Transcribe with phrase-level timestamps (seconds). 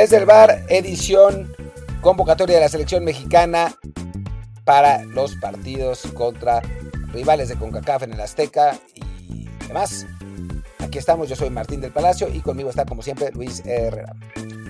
[0.00, 1.54] Desde el bar, edición
[2.00, 3.76] convocatoria de la selección mexicana
[4.64, 6.62] para los partidos contra
[7.12, 10.06] rivales de CONCACAF en el Azteca y demás.
[10.78, 14.14] Aquí estamos, yo soy Martín del Palacio y conmigo está como siempre Luis Herrera.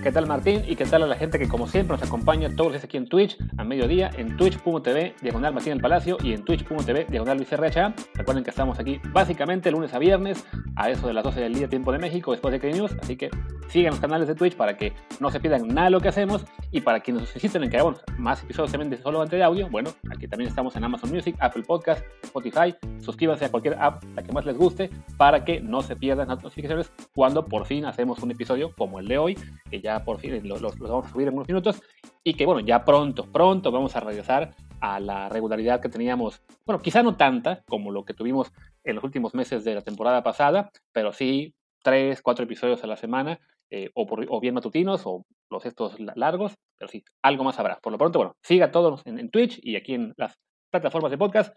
[0.03, 0.63] ¿Qué tal Martín?
[0.67, 2.97] Y qué tal a la gente que como siempre nos acompaña todos los días aquí
[2.97, 7.53] en Twitch a mediodía en twitch.tv diagonal Martín del Palacio y en twitch.tv diagonal Luis
[7.53, 7.95] RHA.
[8.15, 11.69] Recuerden que estamos aquí básicamente lunes a viernes a eso de las 12 del día
[11.69, 13.29] tiempo de México después de que News, así que
[13.69, 16.47] sigan los canales de Twitch para que no se pierdan nada de lo que hacemos
[16.71, 19.43] y para quienes nos insisten en que hagamos más episodios también de solo ante de
[19.43, 24.03] audio, bueno, aquí también estamos en Amazon Music, Apple Podcast, Spotify, suscríbanse a cualquier app,
[24.17, 27.85] la que más les guste, para que no se pierdan las notificaciones cuando por fin
[27.85, 29.39] hacemos un episodio como el de hoy,
[29.71, 31.83] que ya por fin los, vamos a subir en unos minutos
[32.23, 36.81] y que bueno, ya pronto, pronto vamos a regresar a la regularidad que teníamos, bueno,
[36.81, 38.53] quizá no tanta como lo que tuvimos
[38.85, 42.97] en los últimos meses de la temporada pasada, pero sí tres, cuatro episodios a la
[42.97, 47.79] semana, eh, o, o, bien matutinos o los estos largos, pero sí, algo más habrá.
[47.79, 50.39] Por lo pronto, bueno, siga todos en, en Twitch y aquí en las
[50.71, 51.57] plataformas de podcast.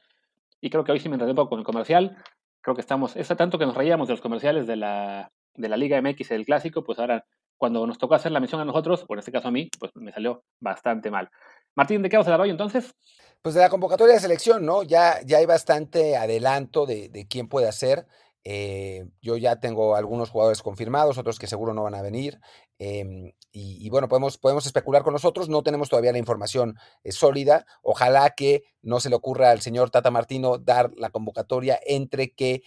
[0.62, 2.18] Y creo que hoy sí me enredé un poco con el comercial.
[2.62, 5.78] Creo que estamos, es tanto que nos reíamos de los comerciales de la, de la
[5.78, 7.26] Liga MX del Clásico, pues ahora
[7.64, 9.96] cuando nos tocó hacer la misión a nosotros, o en este caso a mí, pues
[9.96, 11.30] me salió bastante mal.
[11.76, 12.94] Martín, ¿de qué vamos a hablar hoy entonces?
[13.42, 14.84] Pues de la convocatoria de selección, ¿no?
[14.84, 18.06] Ya, ya hay bastante adelanto de, quién puede hacer.
[18.44, 22.42] Eh, yo ya tengo algunos jugadores confirmados, otros que seguro no van a venir.
[22.80, 25.48] Em, y, bueno, podemos, podemos especular con nosotros.
[25.48, 27.66] No tenemos todavía la información eh, sólida.
[27.82, 32.62] Ojalá que no se le ocurra al señor Tata Martino dar la convocatoria entre que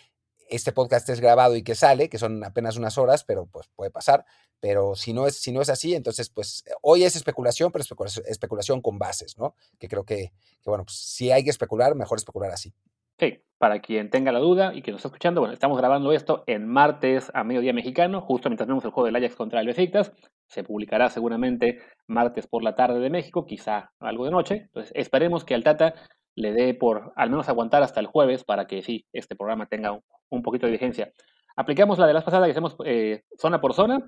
[0.48, 3.90] este podcast es grabado y que sale, que son apenas unas horas, pero pues puede
[3.90, 4.24] pasar.
[4.60, 7.84] Pero si no es, si no es así, entonces pues hoy es especulación, pero
[8.26, 9.54] especulación, con bases, ¿no?
[9.78, 10.32] Que creo que,
[10.64, 12.72] bueno, pues si hay que especular, mejor especular así.
[13.18, 16.44] Sí, para quien tenga la duda y que nos está escuchando, bueno, estamos grabando esto
[16.46, 20.12] en martes a mediodía mexicano, justo mientras vemos el juego del Ajax contra el Besiktas.
[20.48, 24.54] Se publicará seguramente martes por la tarde de México, quizá algo de noche.
[24.66, 25.94] Entonces esperemos que al Tata
[26.36, 29.98] le dé por al menos aguantar hasta el jueves para que sí, este programa tenga
[30.30, 31.12] un, poquito de vigencia.
[31.56, 34.06] Aplicamos la de las pasadas que hacemos eh, zona por zona.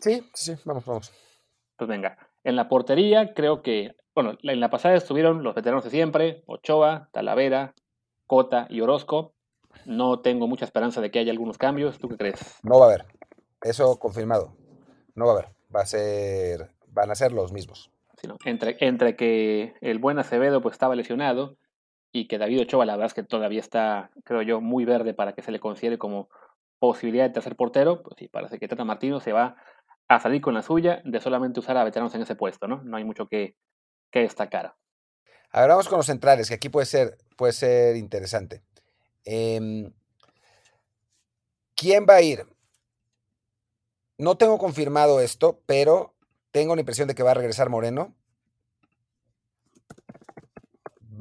[0.00, 1.12] Sí, sí, vamos, vamos.
[1.76, 5.90] Pues venga, en la portería creo que, bueno, en la pasada estuvieron los veteranos de
[5.90, 7.74] siempre, Ochoa, Talavera,
[8.26, 9.34] Cota y Orozco.
[9.86, 11.98] No tengo mucha esperanza de que haya algunos cambios.
[11.98, 12.60] ¿Tú qué crees?
[12.62, 13.06] No va a haber.
[13.62, 14.56] Eso confirmado.
[15.14, 15.50] No va a haber.
[15.74, 17.90] Va a ser, van a ser los mismos
[18.44, 21.56] entre, entre que el buen Acevedo pues estaba lesionado
[22.12, 25.34] y que David Ochoa la verdad es que todavía está, creo yo, muy verde para
[25.34, 26.28] que se le considere como
[26.78, 29.56] posibilidad de tercer portero, pues sí, parece que Tata Martino se va
[30.08, 32.82] a salir con la suya de solamente usar a veteranos en ese puesto, ¿no?
[32.84, 33.56] No hay mucho que,
[34.10, 34.74] que destacar.
[35.50, 38.62] A ver, vamos con los centrales, que aquí puede ser, puede ser interesante.
[39.24, 39.92] Em,
[41.74, 42.46] ¿Quién va a ir?
[44.18, 46.15] No tengo confirmado esto, pero
[46.56, 48.14] tengo la impresión de que va a regresar Moreno.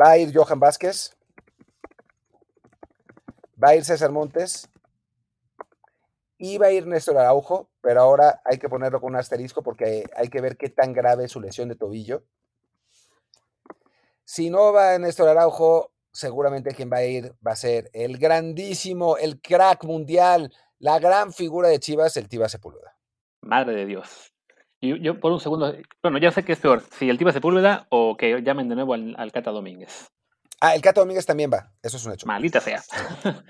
[0.02, 1.14] Va a ir Johan Vázquez.
[3.62, 4.70] Va a ir César Montes.
[6.40, 10.30] Va a ir Néstor Araujo, pero ahora hay que ponerlo con un asterisco porque hay
[10.30, 12.24] que ver qué tan grave es su lesión de tobillo.
[14.24, 19.18] Si no va Néstor Araujo, seguramente quien va a ir va a ser el grandísimo,
[19.18, 22.96] el crack mundial, la gran figura de Chivas, el Tiva Sepúlveda.
[23.42, 24.35] Madre de Dios.
[24.82, 27.88] Yo, yo, por un segundo, bueno, ya sé que es peor, si el Tiva Sepúlveda
[27.90, 30.10] o que llamen de nuevo al, Cata Domínguez.
[30.62, 32.28] Ah, el Cata Domínguez también va, eso es un hecho.
[32.28, 32.82] Maldita sea.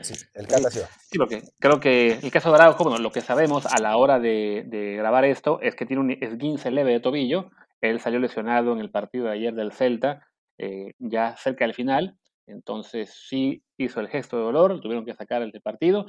[0.02, 0.88] Sí, el Cata sí va.
[1.10, 4.20] Sí, porque creo que el caso de Araujo, bueno, lo que sabemos a la hora
[4.20, 7.50] de, de grabar esto es que tiene un esguince leve de tobillo.
[7.82, 12.18] Él salió lesionado en el partido de ayer del Celta, eh, ya cerca del final.
[12.48, 16.06] Entonces sí hizo el gesto de dolor, tuvieron que sacar el partido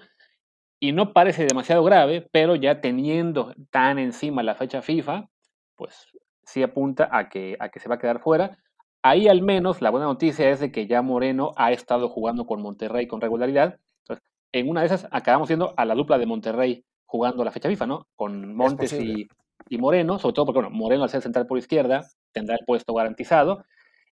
[0.79, 5.29] y no parece demasiado grave, pero ya teniendo tan encima la fecha FIFA,
[5.75, 6.09] pues
[6.45, 8.59] sí apunta a que, a que se va a quedar fuera.
[9.03, 12.61] Ahí al menos la buena noticia es de que ya Moreno ha estado jugando con
[12.61, 13.79] Monterrey con regularidad.
[14.01, 17.69] Entonces, en una de esas acabamos viendo a la dupla de Monterrey jugando la fecha
[17.69, 18.09] FIFA, ¿no?
[18.15, 19.29] Con Montes y,
[19.69, 22.93] y, Moreno, sobre todo porque, bueno, Moreno al ser central por izquierda tendrá el puesto
[22.93, 23.65] garantizado.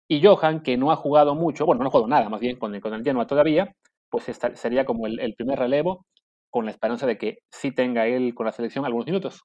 [0.06, 2.74] Y Johan, que no ha jugado mucho, bueno, no ha jugado nada más bien con
[2.74, 3.74] el, con el Genoa todavía,
[4.10, 4.24] pues
[4.54, 6.06] sería como el, el primer relevo
[6.54, 9.42] con la esperanza de que sí tenga él con la selección algunos minutos.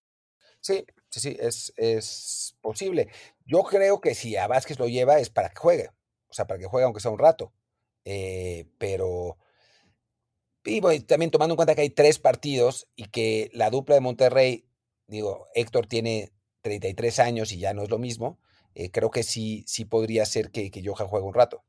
[0.59, 3.09] Sí, sí, sí, es, es posible.
[3.47, 5.89] Yo creo que si a Vázquez lo lleva es para que juegue,
[6.27, 7.51] o sea, para que juegue aunque sea un rato.
[8.05, 9.39] Eh, pero,
[10.63, 14.69] y también tomando en cuenta que hay tres partidos y que la dupla de Monterrey,
[15.07, 18.37] digo, Héctor tiene 33 años y ya no es lo mismo,
[18.75, 21.63] eh, creo que sí, sí podría ser que, que Johan juegue un rato.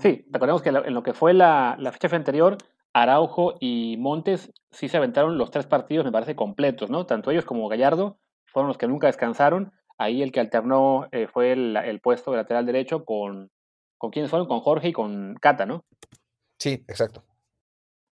[0.00, 2.58] Sí, recordemos que en lo que fue la, la fecha anterior,
[2.96, 7.04] Araujo y Montes sí se aventaron los tres partidos, me parece, completos, ¿no?
[7.04, 9.70] Tanto ellos como Gallardo fueron los que nunca descansaron.
[9.98, 13.50] Ahí el que alternó eh, fue el, puesto de lateral derecho con,
[13.98, 14.48] ¿con quiénes fueron?
[14.48, 15.84] Con Jorge y con Cata, ¿no?
[16.58, 17.22] Sí, exacto.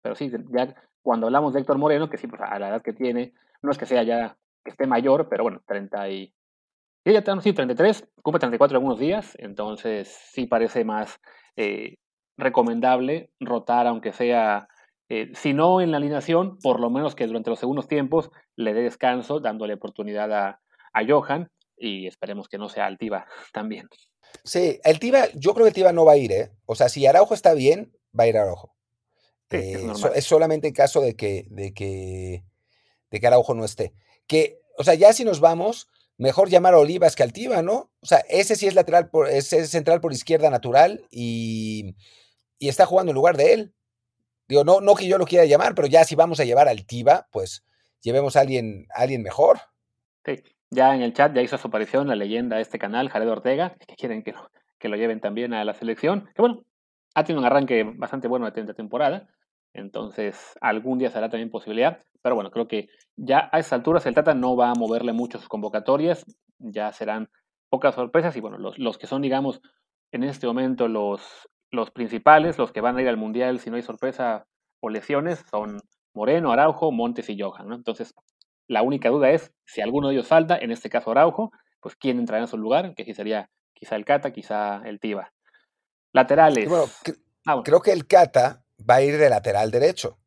[0.03, 2.93] Pero sí, ya cuando hablamos de Héctor Moreno, que sí, pues a la edad que
[2.93, 3.33] tiene,
[3.63, 6.33] no es que sea ya que esté mayor, pero bueno, 30 y...
[7.03, 11.19] ya tenemos, sí, 33, cumple 34 algunos días, entonces sí parece más
[11.55, 11.95] eh,
[12.37, 14.67] recomendable rotar, aunque sea,
[15.09, 18.73] eh, si no en la alineación, por lo menos que durante los segundos tiempos le
[18.73, 20.61] dé descanso, dándole oportunidad a,
[20.93, 23.87] a Johan y esperemos que no sea Altiva también.
[24.43, 26.51] Sí, el Tiva, yo creo que el Tiva no va a ir, ¿eh?
[26.65, 28.75] O sea, si Araujo está bien, va a ir Araujo.
[29.49, 32.43] Eh, es, solamente en caso de que, de que,
[33.09, 33.93] de que Araujo no esté.
[34.27, 35.87] Que, o sea, ya si nos vamos,
[36.17, 37.89] mejor llamar a Olivas que Altiva, ¿no?
[38.01, 41.95] O sea, ese sí es lateral, por, ese es central por izquierda natural y,
[42.59, 43.73] y, está jugando en lugar de él.
[44.47, 46.71] Digo, no, no que yo lo quiera llamar, pero ya si vamos a llevar a
[46.71, 47.65] Altiva, pues
[48.01, 49.59] llevemos a alguien, alguien mejor.
[50.25, 53.29] Sí, ya en el chat ya hizo su aparición la leyenda de este canal, Jared
[53.29, 54.49] Ortega, que quieren que lo,
[54.79, 56.29] que lo lleven también a la selección.
[56.35, 56.63] Que bueno,
[57.13, 59.27] ha tenido un arranque bastante bueno de temporada.
[59.73, 61.99] Entonces, algún día será también posibilidad.
[62.21, 65.37] Pero bueno, creo que ya a esas alturas el Tata no va a moverle mucho
[65.37, 66.25] sus convocatorias.
[66.57, 67.29] Ya serán
[67.69, 68.35] pocas sorpresas.
[68.35, 69.61] Y bueno, los, los que son, digamos,
[70.11, 71.21] en este momento los,
[71.71, 74.45] los principales, los que van a ir al Mundial si no hay sorpresa
[74.79, 75.81] o lesiones, son
[76.13, 77.67] Moreno, Araujo, Montes y Johan.
[77.67, 77.75] ¿no?
[77.75, 78.13] Entonces,
[78.67, 82.19] la única duda es si alguno de ellos falta, en este caso Araujo, pues quién
[82.19, 85.31] entrará en su lugar, que sí sería quizá el Cata, quizá el Tiba.
[86.11, 86.69] Laterales.
[87.45, 90.17] Ah, creo que el Cata va a ir de lateral derecho,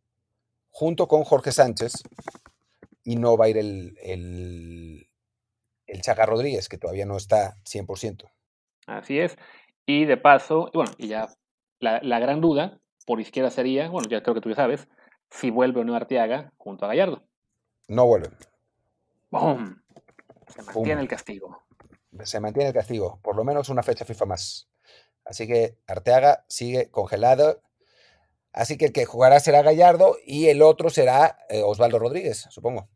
[0.70, 1.92] junto con Jorge Sánchez,
[3.02, 5.08] y no va a ir el, el,
[5.86, 8.30] el Chaga Rodríguez, que todavía no está 100%.
[8.86, 9.36] Así es.
[9.90, 11.28] Y de paso, bueno, y ya
[11.80, 14.86] la, la, gran duda por izquierda sería, bueno, ya creo que tú ya sabes,
[15.30, 17.24] si vuelve o no Arteaga junto a Gallardo.
[17.88, 18.28] No vuelve.
[19.32, 19.80] ¡Bum!
[20.46, 21.64] Se mantiene el castigo.
[22.22, 24.68] Se mantiene el castigo, por lo menos una fecha FIFA más.
[25.24, 27.60] Así que Arteaga sigue congelado
[28.52, 32.88] Así que el que jugará será Gallardo y el otro será eh, Osvaldo Rodríguez, supongo.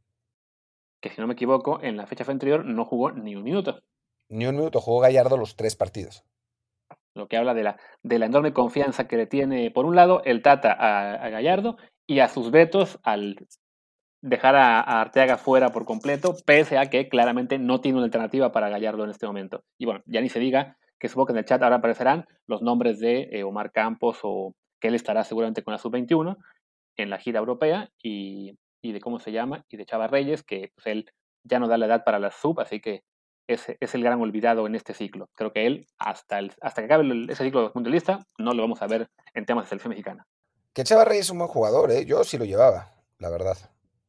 [1.00, 3.80] Que si no me equivoco, en la fecha anterior no jugó ni un minuto.
[4.28, 6.24] Ni un minuto, jugó Gallardo los tres partidos.
[7.14, 10.22] Lo que habla de la, de la enorme confianza que le tiene, por un lado,
[10.24, 11.76] el Tata a, Gallardo
[12.06, 13.36] y a sus vetos al
[14.20, 18.68] dejar a, Arteaga fuera por completo, pese a que claramente no tiene una alternativa para
[18.68, 19.62] Gallardo en este momento.
[19.78, 22.62] Y bueno, ya ni se diga que supongo que en el chat ahora aparecerán los
[22.62, 26.36] nombres de eh, Omar Campos o que él estará seguramente con la sub-21
[26.96, 30.86] en la gira europea y, de cómo se llama, y de Chava Reyes, que pues,
[30.86, 31.10] él
[31.42, 33.02] ya no da la edad para la sub, así que
[33.46, 35.28] es, es el gran olvidado en este ciclo.
[35.34, 38.86] Creo que él, hasta, el, hasta que acabe ese ciclo mundialista, no lo vamos a
[38.86, 40.26] ver en temas de selección mexicana.
[40.72, 42.04] Que Chava Reyes es un buen jugador, ¿eh?
[42.04, 43.56] yo sí lo llevaba, la verdad,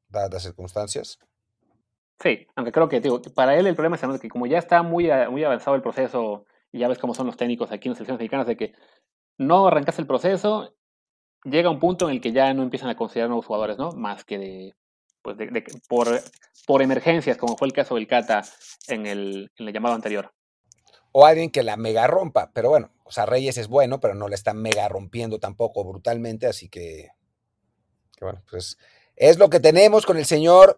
[0.10, 1.20] dadas las circunstancias.
[2.20, 5.10] Sí, aunque creo que digo, para él el problema es que como ya está muy,
[5.30, 8.20] muy avanzado el proceso, y ya ves cómo son los técnicos aquí en las selecciones
[8.20, 8.74] mexicanas, de que
[9.38, 10.74] no arrancas el proceso,
[11.44, 13.92] llega un punto en el que ya no empiezan a considerar nuevos jugadores, ¿no?
[13.92, 14.76] Más que de,
[15.26, 16.22] pues de, por,
[16.68, 18.44] por emergencias, como fue el caso del Cata
[18.88, 20.32] en el, en el llamado anterior.
[21.12, 24.28] O alguien que la mega rompa, pero bueno, o sea, Reyes es bueno, pero no
[24.28, 27.10] le está mega rompiendo tampoco brutalmente, así que,
[28.16, 28.78] que bueno, pues
[29.16, 30.78] es lo que tenemos con el señor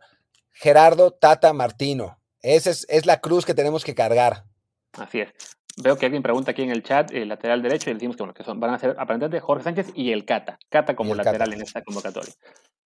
[0.54, 2.18] Gerardo Tata Martino.
[2.42, 4.46] Esa es, es la cruz que tenemos que cargar.
[4.94, 5.34] Así es.
[5.76, 8.34] Veo que alguien pregunta aquí en el chat, el lateral derecho, y decimos que, bueno,
[8.34, 10.58] que son, van a ser aparentemente Jorge Sánchez y el Cata.
[10.70, 12.34] Cata como lateral en esta convocatoria.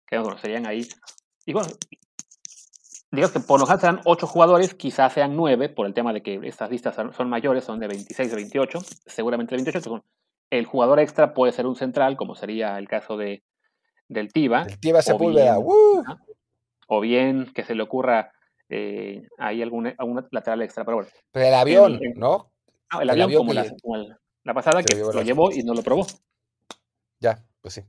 [0.08, 0.88] Que bueno, serían ahí.
[1.46, 1.70] Y bueno,
[3.12, 6.22] digamos que por lo general serán ocho jugadores, quizás sean nueve, por el tema de
[6.22, 10.04] que estas listas son, mayores, son de 26 o 28, seguramente de 28.
[10.52, 13.44] el jugador extra puede ser un central, como sería el caso de,
[14.08, 14.64] del Tiva.
[14.64, 15.58] El Tiva Sepúlveda.
[16.92, 18.32] O bien que se le ocurra
[18.70, 20.84] eh, ahí algún, algún, lateral extra.
[20.84, 21.10] Pero bueno.
[21.32, 22.52] Pero el avión, ¿no?
[22.90, 26.08] Ah, el, avión, como, la, pasada que lo, llevó y no lo probó.
[27.20, 27.82] Ya, pues sí.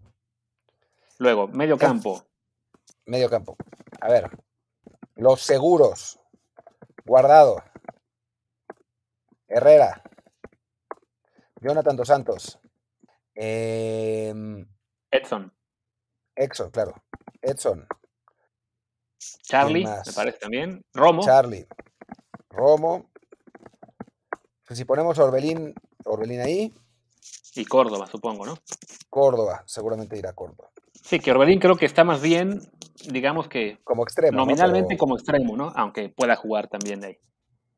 [1.18, 2.26] Luego, medio campo.
[3.06, 3.56] Medio campo.
[4.00, 4.30] A ver,
[5.16, 6.20] los seguros.
[7.04, 7.62] Guardado.
[9.48, 10.02] Herrera.
[11.60, 12.58] Jonathan Dos Santos.
[13.34, 14.66] Em,
[15.10, 15.52] Edson.
[16.34, 16.94] Edson, claro.
[17.42, 17.86] Edson.
[19.42, 20.84] Charlie, me parece también.
[20.94, 21.22] Romo.
[21.22, 21.66] Charlie.
[22.48, 23.10] Romo.
[24.66, 26.72] Pues si ponemos Orbelín, Orbelín ahí.
[27.54, 28.56] Y Córdoba, supongo, ¿no?
[29.08, 30.70] Córdoba, seguramente irá Córdoba.
[31.02, 32.60] Sí, que Orbelín creo que está más bien,
[33.08, 33.78] digamos que.
[33.84, 34.36] Como extremo.
[34.36, 35.72] Nominalmente como extremo, ¿no?
[35.74, 37.18] Aunque pueda jugar también de ahí.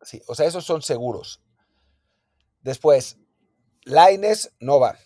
[0.02, 1.40] Sí, o sea, esos son seguros.
[2.60, 3.18] Después,
[3.84, 4.96] Laines no va.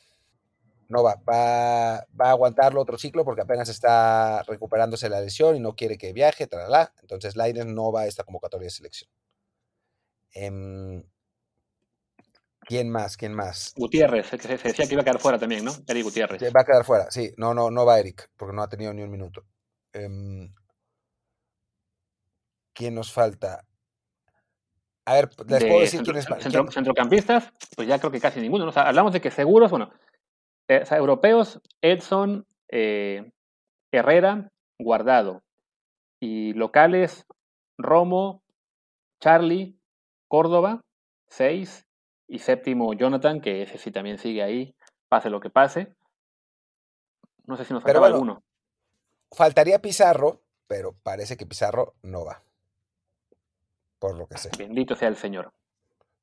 [0.88, 5.60] no va, va, va a aguantarlo otro ciclo porque apenas está recuperándose la lesión y
[5.60, 6.92] no quiere que viaje, tralala.
[7.02, 9.10] Entonces Lainez no va a esta convocatoria de selección.
[10.32, 11.02] Em,
[12.66, 13.16] ¿Quién más?
[13.16, 13.72] ¿Quién más?
[13.76, 15.72] Gutiérrez, se, se decía que iba a quedar fuera también, ¿no?
[15.86, 16.42] Eric Gutiérrez.
[16.54, 17.32] Va a quedar fuera, sí.
[17.36, 19.44] No, no, no va Eric, porque no ha tenido ni un minuto.
[19.92, 20.52] Em,
[22.74, 23.64] ¿Quién nos falta?
[25.06, 26.42] A ver, les puedo decir centro, quién es.
[26.42, 28.64] centro- quién- centrocampistas, pues ya creo que casi ninguno.
[28.64, 28.70] ¿no?
[28.70, 29.92] O sea, hablamos de que seguros, bueno,
[30.68, 33.30] eh, o sea, europeos, Edson, eh,
[33.92, 35.42] Herrera, Guardado.
[36.20, 37.24] Y locales,
[37.78, 38.42] Romo,
[39.20, 39.78] Charlie,
[40.28, 40.80] Córdoba,
[41.28, 41.85] seis.
[42.28, 44.74] Y séptimo, Jonathan, que ese sí también sigue ahí,
[45.08, 45.94] pase lo que pase.
[47.44, 48.42] No sé si nos faltaba bueno, alguno.
[49.30, 52.42] Faltaría Pizarro, pero parece que Pizarro no va.
[53.98, 54.50] Por lo que sé.
[54.58, 55.52] Bendito sea el Señor.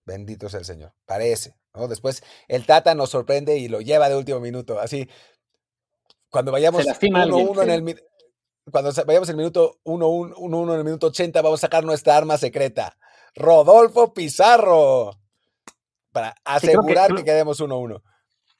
[0.05, 0.93] Bendito sea el Señor.
[1.05, 1.55] Parece.
[1.73, 1.87] ¿no?
[1.87, 4.79] Después el Tata nos sorprende y lo lleva de último minuto.
[4.79, 5.09] Así,
[6.29, 8.03] cuando vayamos Se lastima 1-1 alguien, en el
[8.71, 12.37] cuando vayamos el minuto 1-1 1-1 en el minuto 80, vamos a sacar nuestra arma
[12.37, 12.97] secreta.
[13.35, 15.22] Rodolfo Pizarro.
[16.13, 18.01] Para que- asegurar que, creo- quedemos 1-1.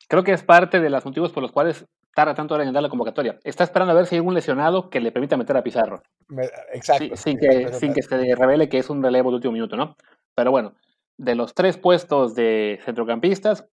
[0.10, 2.83] Creo que es parte de los motivos por los cuales tarda tanto hora en dar
[2.83, 3.39] la convocatoria.
[3.43, 6.01] Está esperando a ver si hay algún lesionado que le permita meter a Pizarro.
[6.27, 6.43] Me-
[6.74, 7.15] Exacto.
[7.15, 9.75] Sí, sin, exacto, que, sin que se revele que es un relevo de último minuto,
[9.77, 9.95] ¿no?
[10.36, 10.74] Pero bueno,
[11.17, 13.65] de los tres puestos de centrocampistas,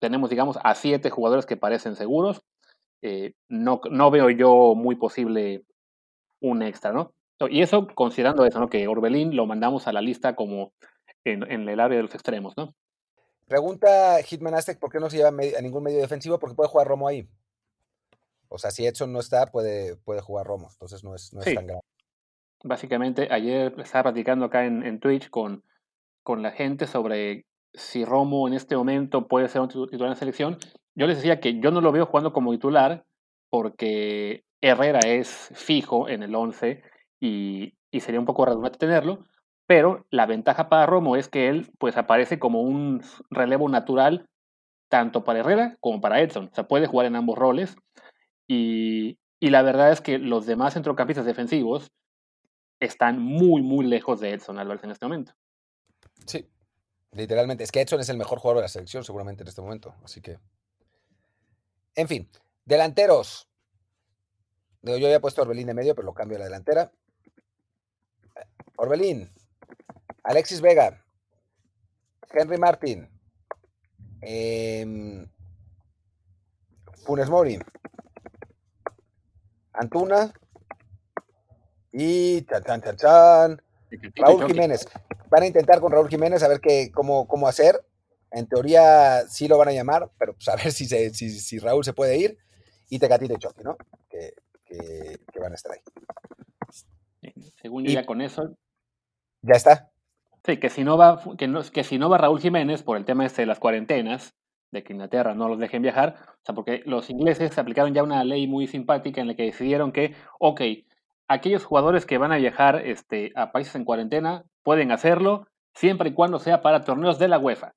[0.00, 2.42] tenemos, digamos, a siete jugadores que parecen seguros.
[3.02, 5.62] Eh, no, no veo yo muy posible
[6.42, 7.12] un extra, ¿no?
[7.48, 8.68] Y eso considerando eso, ¿no?
[8.68, 10.72] Que Orbelín lo mandamos a la lista como
[11.24, 12.74] en, en el área de los extremos, ¿no?
[13.46, 16.88] Pregunta Hitman Aztec por qué no se lleva a ningún medio defensivo, porque puede jugar
[16.88, 17.28] Romo ahí.
[18.48, 20.68] O sea, si Edson no está, puede, puede jugar Romo.
[20.70, 21.80] Entonces no es, no es tan grave.
[22.64, 25.62] Básicamente, ayer estaba platicando acá en, en Twitch con,
[26.22, 30.14] con la gente sobre si Romo en este momento puede ser un titu- titular en
[30.14, 30.58] la selección.
[30.94, 33.04] Yo les decía que yo no lo veo jugando como titular
[33.50, 36.82] porque Herrera es fijo en el 11
[37.20, 39.24] y, y sería un poco redundante tenerlo,
[39.66, 44.28] pero la ventaja para Romo es que él pues aparece como un relevo natural
[44.88, 46.48] tanto para Herrera como para Edson.
[46.52, 47.76] O sea, puede jugar en ambos roles
[48.46, 51.90] y, y la verdad es que los demás centrocampistas defensivos
[52.80, 55.32] están muy, muy lejos de Edson Álvarez en este momento.
[56.26, 56.48] Sí,
[57.12, 57.64] literalmente.
[57.64, 59.94] Es que Edson es el mejor jugador de la selección seguramente en este momento.
[60.04, 60.38] Así que...
[61.94, 62.28] En fin,
[62.64, 63.48] delanteros.
[64.82, 66.92] Yo había puesto a Orbelín de medio, pero lo cambio a la delantera.
[68.76, 69.32] Orbelín,
[70.26, 71.02] Alexis Vega,
[72.32, 73.08] Henry Martin,
[74.20, 75.26] em,
[77.04, 77.58] Funes Mori,
[79.72, 80.32] Antuna
[81.92, 83.62] y chan, chan, chan, chan,
[84.16, 84.88] Raúl Jiménez.
[85.30, 87.80] Van a intentar con Raúl Jiménez a ver qué, cómo, cómo hacer.
[88.32, 91.58] En teoría sí lo van a llamar, pero pues a ver si, se, si, si
[91.58, 92.38] Raúl se puede ir.
[92.88, 93.76] Y Tecatito y Chucky, ¿no?
[94.08, 97.32] Que, que, que van a estar ahí.
[97.60, 98.56] Según yo Y- ya con eso,
[99.42, 99.90] Ya está.
[100.46, 103.04] Sí, que si no va, que no, que si no va Raúl Jiménez por el
[103.04, 104.34] tema este de las cuarentenas,
[104.72, 108.24] de que Inglaterra no los dejen viajar, o sea, porque los ingleses aplicaron ya una
[108.24, 110.60] ley muy simpática en la que decidieron que, ok,
[111.28, 116.12] aquellos jugadores que van a viajar este, a países en cuarentena pueden hacerlo siempre y
[116.14, 117.74] cuando sea para torneos de la UEFA,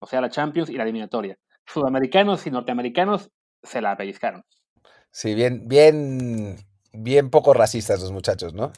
[0.00, 1.36] o sea, la Champions y la eliminatoria.
[1.66, 3.30] Sudamericanos y norteamericanos
[3.62, 4.44] se la pellizcaron.
[5.10, 6.56] Sí, bien, bien,
[6.92, 8.72] bien poco racistas los muchachos, ¿no?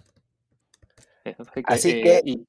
[1.25, 2.47] Así que, Así eh, que- y-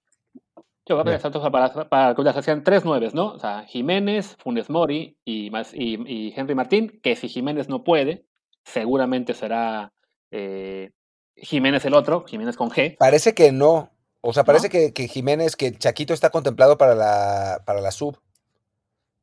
[0.85, 1.15] yo Bien.
[1.15, 3.33] pensar entonces para, para que ya sean tres nueves, ¿no?
[3.33, 7.83] O sea, Jiménez, Funes Mori y, más, y, y Henry Martín, que si Jiménez no
[7.83, 8.25] puede,
[8.63, 9.93] seguramente será
[10.31, 10.91] eh,
[11.35, 12.97] Jiménez el otro, Jiménez con G.
[12.97, 13.91] Parece que no.
[14.21, 14.71] O sea, parece ¿No?
[14.71, 18.19] que, que Jiménez, que Chaquito está contemplado para la, para la sub.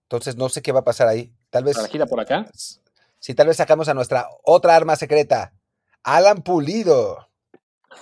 [0.05, 1.33] Entonces no sé qué va a pasar ahí.
[1.51, 1.75] Tal vez.
[1.75, 2.47] Para la gira por acá.
[3.19, 5.53] Si tal vez sacamos a nuestra otra arma secreta.
[6.03, 7.29] Alan Pulido.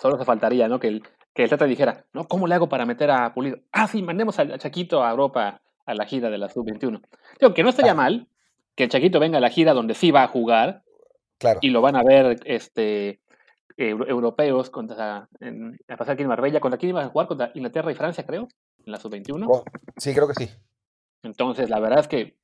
[0.00, 0.80] Solo se faltaría, ¿no?
[0.80, 1.10] Que el, que
[1.44, 2.24] el Tata dijera, ¿no?
[2.26, 3.58] ¿Cómo le hago para meter a Pulido?
[3.72, 7.00] Ah, sí, mandemos al Chaquito a Europa a la gira de la Sub-21.
[7.40, 7.96] Digo, que no estaría Ah.
[7.96, 8.28] mal
[8.76, 10.82] que el Chaquito venga a la gira donde sí va a jugar,
[11.38, 11.58] Claro.
[11.62, 13.20] y lo van a ver este
[13.78, 17.50] eu- europeos contra en, a pasar aquí en Marbella contra quién iban a jugar contra
[17.54, 18.46] Inglaterra y Francia creo
[18.84, 19.64] en la sub 21 Co-
[19.96, 20.50] Sí, creo que sí.
[21.22, 22.36] entonces la verdad es que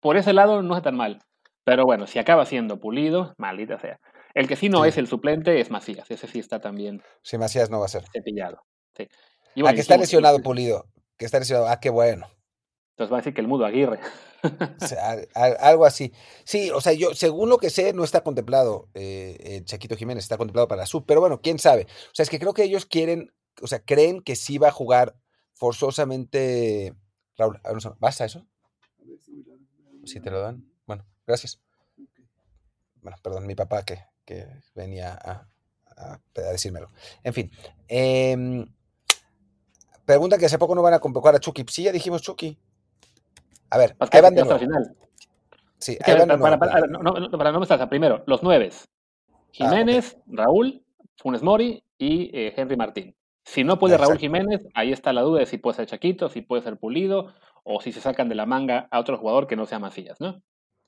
[0.00, 1.20] por ese lado no es tan mal
[1.62, 4.00] pero bueno si acaba siendo pulido maldita sea
[4.36, 4.88] el que sí no Sí.
[4.90, 8.04] es el suplente es Macías ese sí está también Sí, Macías no va a ser.
[8.12, 8.62] cepillado
[8.96, 9.08] sí.
[9.54, 10.86] y Ah, que está lesionado Pulido.
[11.18, 11.68] Que está lesionado.
[11.68, 12.26] Ah, qué bueno.
[12.90, 13.98] entonces va a decir que el mudo Aguirre
[14.82, 16.12] O sea, algo así.
[16.44, 20.22] Sí, o sea, yo, según lo que sé, no está contemplado eh, eh, Chaquito Jiménez,
[20.24, 21.84] está contemplado para la sub, pero bueno, quién sabe.
[21.84, 24.72] O sea, es que creo que ellos quieren, o sea, creen que sí va a
[24.72, 25.16] jugar
[25.54, 26.94] forzosamente.
[27.36, 27.60] Raúl.
[27.98, 28.46] ¿basta eso?
[30.04, 30.64] Si te lo dan.
[30.86, 31.60] Bueno, gracias.
[33.00, 35.48] bueno, perdón, mi papá que, que venía a,
[35.96, 36.90] a, decírmelo.
[37.24, 37.50] En fin.
[37.88, 38.66] Eh,
[40.04, 41.64] pregunta que hace poco no van a convocar a Chucky.
[41.68, 42.58] Sí, ya dijimos Chucky.
[43.70, 44.58] A ver, ahí van de nuevo.
[44.58, 44.96] Final.
[45.78, 48.70] Sí, ahí van para, no, no, para no me primero, los nueve.
[49.52, 50.36] Jiménez, ah, okay.
[50.36, 50.82] Raúl,
[51.16, 53.14] Funes Mori y eh, Henry Martín.
[53.44, 54.10] Si no puede Exacto.
[54.10, 57.32] Raúl Jiménez, ahí está la duda de si puede ser Chaquito, si puede ser Pulido,
[57.62, 60.42] o si se sacan de la manga a otro jugador que no sea Macías, ¿no?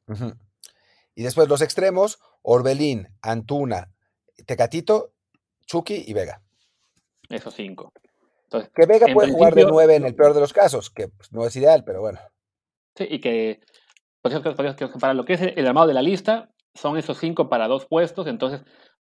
[0.09, 0.37] Uh -huh.
[1.18, 3.90] Y después los extremos, Orbelín, Antuna,
[4.46, 5.14] Tecatito,
[5.66, 6.42] Chucky y Vega.
[7.28, 7.92] Esos cinco.
[8.44, 11.32] Entonces, que Vega puede jugar de nueve en el peor de los casos, que pues,
[11.32, 12.20] no es ideal, pero bueno.
[12.94, 13.58] Sí, y que,
[14.22, 14.32] pues,
[15.00, 18.28] para lo que es el armado de la lista, son esos cinco para dos puestos,
[18.28, 18.62] entonces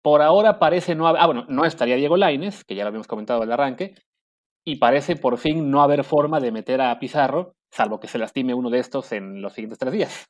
[0.01, 3.09] por ahora parece no haber, ah, bueno, no estaría Diego Laines, que ya lo habíamos
[3.09, 3.97] comentado al arranque,
[4.65, 8.55] y parece por fin no haber forma de meter a Pizarro, salvo que se lastime
[8.55, 10.27] uno de estos en los siguientes tres días.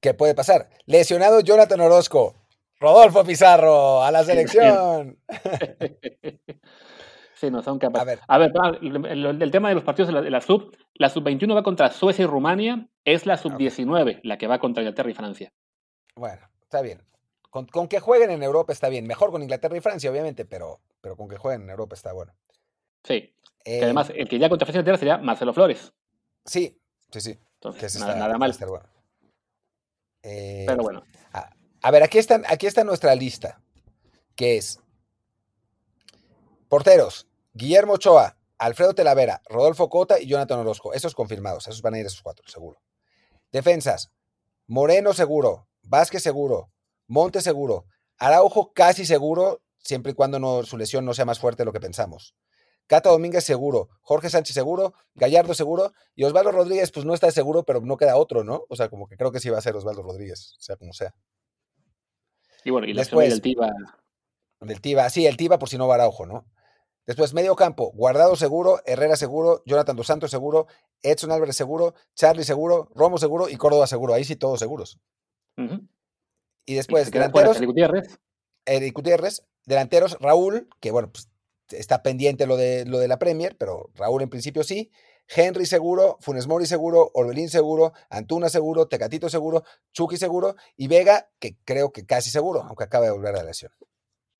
[0.00, 0.70] ¿Qué puede pasar?
[0.86, 2.34] Lesionado Jonathan Orozco.
[2.80, 5.18] Rodolfo Pizarro, a la selección.
[7.34, 8.20] sí, no son capaces.
[8.26, 10.74] A ver, a ver el, el, tema de los partidos de la, de la sub,
[10.94, 14.20] la sub-21 va contra Suecia y Rumania, es la sub-19 okay.
[14.22, 15.52] la que va contra Inglaterra y Francia.
[16.16, 17.02] Bueno, está bien.
[17.50, 19.06] Con, con, que jueguen en Europa está bien.
[19.06, 22.32] Mejor con Inglaterra y Francia, obviamente, pero, pero con que jueguen en Europa está bueno.
[23.04, 23.34] Sí.
[23.64, 25.92] Eh, además, el que ya contra Francia y Inglaterra sería Marcelo Flores.
[26.44, 27.38] Sí, sí, sí.
[27.54, 28.54] Entonces, nada, está, nada, mal.
[28.66, 28.86] Bueno.
[30.22, 31.02] Eh, pero bueno.
[31.32, 31.50] A,
[31.82, 33.60] a, ver, aquí, están, aquí está nuestra lista,
[34.34, 34.78] que es
[36.68, 40.92] porteros, Guillermo Ochoa, Alfredo Telavera, Rodolfo Cota y Jonathan Orozco.
[40.92, 42.80] Esos confirmados, esos van a ir esos cuatro, seguro.
[43.50, 44.12] Defensas,
[44.66, 46.70] Moreno seguro, Vázquez seguro,
[47.06, 47.86] Monte seguro,
[48.18, 51.72] Araujo casi seguro, siempre y cuando no, su lesión no sea más fuerte de lo
[51.72, 52.36] que pensamos.
[52.90, 57.62] Cata Domínguez seguro, Jorge Sánchez seguro, Gallardo seguro, y Osvaldo Rodríguez, pues no está seguro,
[57.62, 58.64] pero no queda otro, ¿no?
[58.68, 61.14] O sea, como que creo que sí va a ser Osvaldo Rodríguez, sea como sea.
[62.64, 63.70] Y bueno, y después del Tiva.
[64.58, 66.50] Del Tiva, sí, el Tiva por si no va Araujo, ¿no?
[67.06, 70.66] Después, medio campo, Guardado seguro, Herrera seguro, Jonathan Dos Santos seguro,
[71.00, 74.14] Edson Álvarez seguro, Charlie seguro, Romo seguro y Córdoba seguro.
[74.14, 74.98] Ahí sí todos seguros.
[75.56, 75.88] Uh -huh.
[76.66, 77.56] Y después, ¿Y delanteros.
[77.56, 78.18] Eric Gutiérrez.
[78.64, 79.46] Eric Gutiérrez.
[79.64, 81.29] Delanteros, Raúl, que bueno, pues
[81.72, 84.90] está pendiente lo de, lo de la Premier, pero Raúl en principio sí.
[85.28, 91.28] Henry seguro, Funes Mori seguro, Orbelín seguro, Antuna seguro, Tecatito seguro, Chucky seguro y Vega,
[91.38, 93.70] que creo que casi seguro, aunque acaba de volver a la lesión.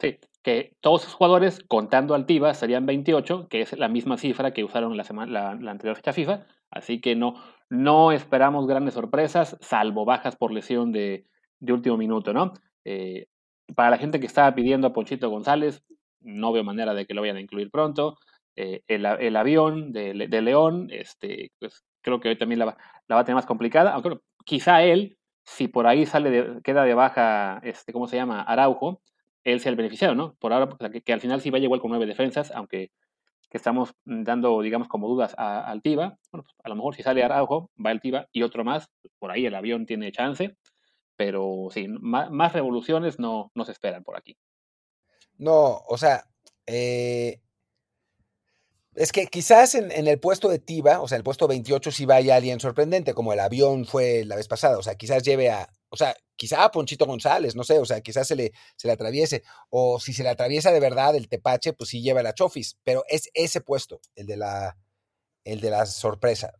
[0.00, 4.64] Sí, que todos esos jugadores, contando Altiva, serían 28, que es la misma cifra que
[4.64, 6.46] usaron la, semana, la, la anterior fecha FIFA.
[6.70, 7.34] Así que no,
[7.68, 11.26] no esperamos grandes sorpresas, salvo bajas por lesión de,
[11.60, 12.54] de último minuto, ¿no?
[12.84, 13.26] Eh,
[13.74, 15.84] para la gente que estaba pidiendo a Ponchito González,
[16.20, 18.18] no veo manera de que lo vayan a incluir pronto.
[18.56, 22.76] Eh, el, el, avión de, de, León, este, pues creo que hoy también la va,
[23.08, 26.84] la va a tener más complicada, aunque quizá él, si por ahí sale de, queda
[26.84, 28.42] de baja, este, ¿cómo se llama?
[28.42, 29.00] Araujo,
[29.44, 30.34] él sea el beneficiario, ¿no?
[30.34, 32.90] Por ahora, pues, que, al final sí vaya igual con nueve defensas, aunque
[33.50, 36.16] que estamos dando, digamos, como dudas a, al Tiva.
[36.30, 39.30] Bueno, pues, a lo mejor si sale Araujo, va el Tiva y otro más, por
[39.30, 40.56] ahí el avión tiene chance,
[41.16, 44.36] pero sí, más, más revoluciones no, no, se esperan por aquí.
[45.40, 46.28] No, o sea,
[46.66, 47.40] eh,
[48.94, 52.04] es que quizás en, en, el puesto de Tiva, o sea, el puesto 28 sí
[52.04, 55.66] vaya alguien sorprendente, como el avión fue la vez pasada, o sea, quizás lleve a,
[55.88, 58.92] o sea, quizá a Ponchito González, no sé, o sea, quizás se le, se le
[58.92, 62.76] atraviese, o si se le atraviesa de verdad el Tepache, pues sí lleva la Chofis,
[62.84, 64.76] pero es ese puesto, el de la,
[65.44, 66.52] el de la sorpresa.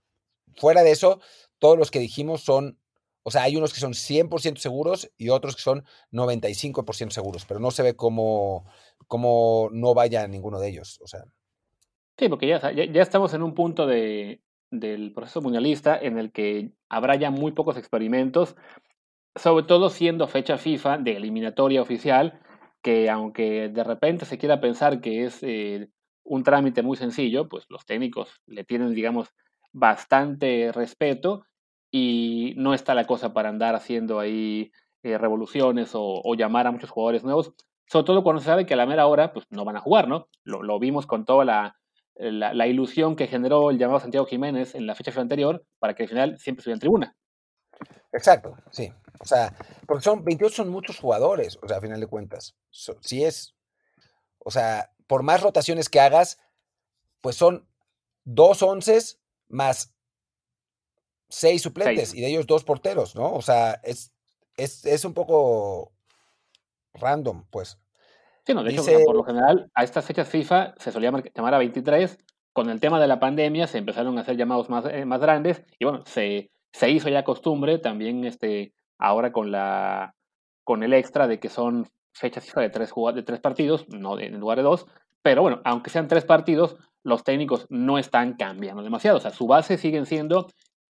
[0.57, 1.21] Fuera de eso,
[1.59, 2.80] todos los que dijimos son,
[3.23, 7.61] o sea, hay unos que son 100% seguros y otros que son 95% seguros, pero
[7.61, 8.67] no se ve cómo,
[9.07, 11.25] cómo no vaya ninguno de ellos, o sea.
[12.19, 16.33] Sí, porque ya, ya, ya estamos en un punto de, del proceso mundialista en el
[16.33, 18.57] que habrá ya muy pocos experimentos
[19.37, 22.41] sobre todo siendo fecha FIFA de eliminatoria oficial,
[22.83, 25.89] que aunque de repente se quiera pensar que es eh,
[26.25, 29.29] un trámite muy sencillo, pues los técnicos le tienen, digamos,
[29.73, 31.45] bastante respeto
[31.91, 34.73] y no está la cosa para andar haciendo ahí
[35.03, 37.53] eh, revoluciones o, llamar a muchos jugadores nuevos,
[37.87, 40.09] sobre todo cuando se sabe que a la mera hora pues no van a jugar,
[40.09, 40.29] ¿no?
[40.45, 41.77] Lo, lo vimos con toda la,
[42.15, 46.09] la, ilusión que generó el llamado Santiago Jiménez en la fecha anterior para que al
[46.09, 47.17] final siempre estuviera en tribuna.
[48.13, 48.93] Exacto, sí.
[49.21, 49.55] O sea,
[49.87, 52.57] porque son 28 son muchos jugadores, o sea, a final de cuentas.
[52.71, 53.55] So, sí es.
[54.39, 56.39] O sea, por más rotaciones que hagas,
[57.21, 57.69] pues son
[58.25, 59.95] dos onces más
[61.31, 62.19] seis suplentes seis.
[62.19, 63.33] y de ellos dos porteros, ¿no?
[63.33, 64.13] O sea, es,
[64.57, 65.93] es, es un poco
[66.95, 67.79] random, pues.
[68.45, 68.95] Sí, no, de Dice...
[68.95, 72.19] hecho, por lo general, a estas fechas FIFA se solía llamar a 23.
[72.53, 75.63] Con el tema de la pandemia se empezaron a hacer llamados más, eh, más grandes
[75.79, 80.17] y bueno, se, se hizo ya costumbre también este, ahora con la,
[80.65, 84.41] con el extra de que son fechas FIFA de tres, de tres partidos, no en
[84.41, 84.87] lugar de dos,
[85.23, 89.47] pero bueno, aunque sean tres partidos, los técnicos no están cambiando demasiado, o sea, su
[89.47, 90.49] base siguen siendo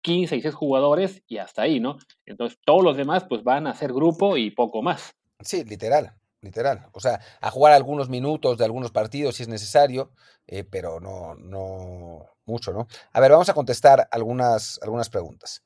[0.07, 1.99] 15 y 6 jugadores y hasta ahí, ¿no?
[2.27, 5.17] Entonces todos los demás pues van a ser grupo y poco más.
[5.41, 6.87] Sí, literal, literal.
[6.93, 10.13] O sea, a jugar algunos minutos de algunos partidos si es necesario,
[10.47, 12.87] eh, pero no, no mucho, ¿no?
[13.13, 15.65] A ver, vamos a contestar algunas, algunas preguntas.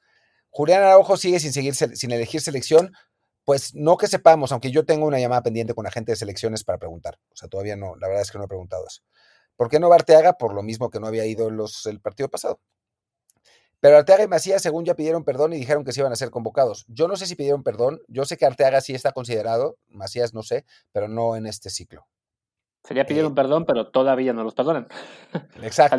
[0.49, 2.95] Julián Araujo sigue sin, seguir, sin elegir selección.
[3.45, 6.79] Pues no que sepamos, aunque yo tengo una llamada pendiente con agente de selecciones para
[6.79, 7.19] preguntar.
[7.31, 9.03] O sea, todavía no, la verdad es que no he preguntado eso.
[9.55, 10.39] ¿Por qué no Barteaga?
[10.39, 12.59] Por lo mismo que no había ido el partido pasado.
[13.81, 16.31] Pero Arteaga y Macías, según ya pidieron perdón y dijeron que se iban a ser
[16.31, 16.85] convocados.
[16.89, 18.01] Yo no sé si pidieron perdón.
[18.09, 22.07] Yo sé que Arteaga sí está considerado, Macías no sé, pero no en este ciclo.
[22.85, 24.87] Sería pidieron eh, perdón, pero todavía no los perdonan.
[25.63, 25.97] Exacto.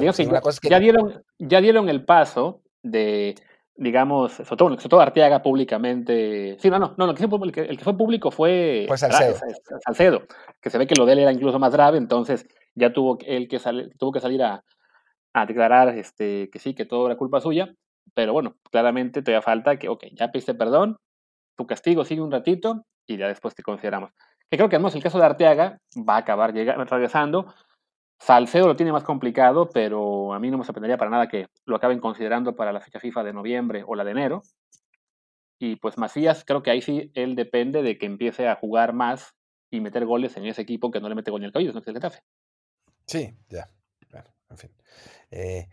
[0.64, 3.36] ya, dieron, ya dieron el paso de,
[3.76, 6.58] digamos, sobre todo, sobre todo Arteaga públicamente.
[6.60, 8.88] Sí, no, no, no, el, que, el que fue público fue.
[8.96, 10.24] Salcedo.
[10.62, 13.48] que se ve que lo de él era incluso más grave, entonces ya tuvo él
[13.48, 13.60] que,
[13.98, 14.64] tuvo que salir a,
[15.34, 17.74] a declarar este, que sí, que todo era culpa suya,
[18.14, 20.98] pero bueno, claramente todavía falta que, ok, ya pediste perdón,
[21.56, 24.12] tu castigo sigue un ratito y ya después te consideramos.
[24.50, 27.54] Que creo que además el caso de Arteaga va a acabar llegando, regresando.
[28.20, 31.76] Salcedo lo tiene más complicado, pero a mí no me sorprendería para nada que lo
[31.76, 34.44] acaben considerando para la fecha FIFA de noviembre o la de enero.
[35.58, 39.36] Y pues Macías, creo que ahí sí él depende de que empiece a jugar más
[39.72, 41.82] y meter goles en ese equipo que no le mete gol ni el cabello, no
[41.82, 42.00] que el
[43.06, 43.70] Sí, ya.
[44.52, 44.72] En fin.
[45.32, 45.68] Eh,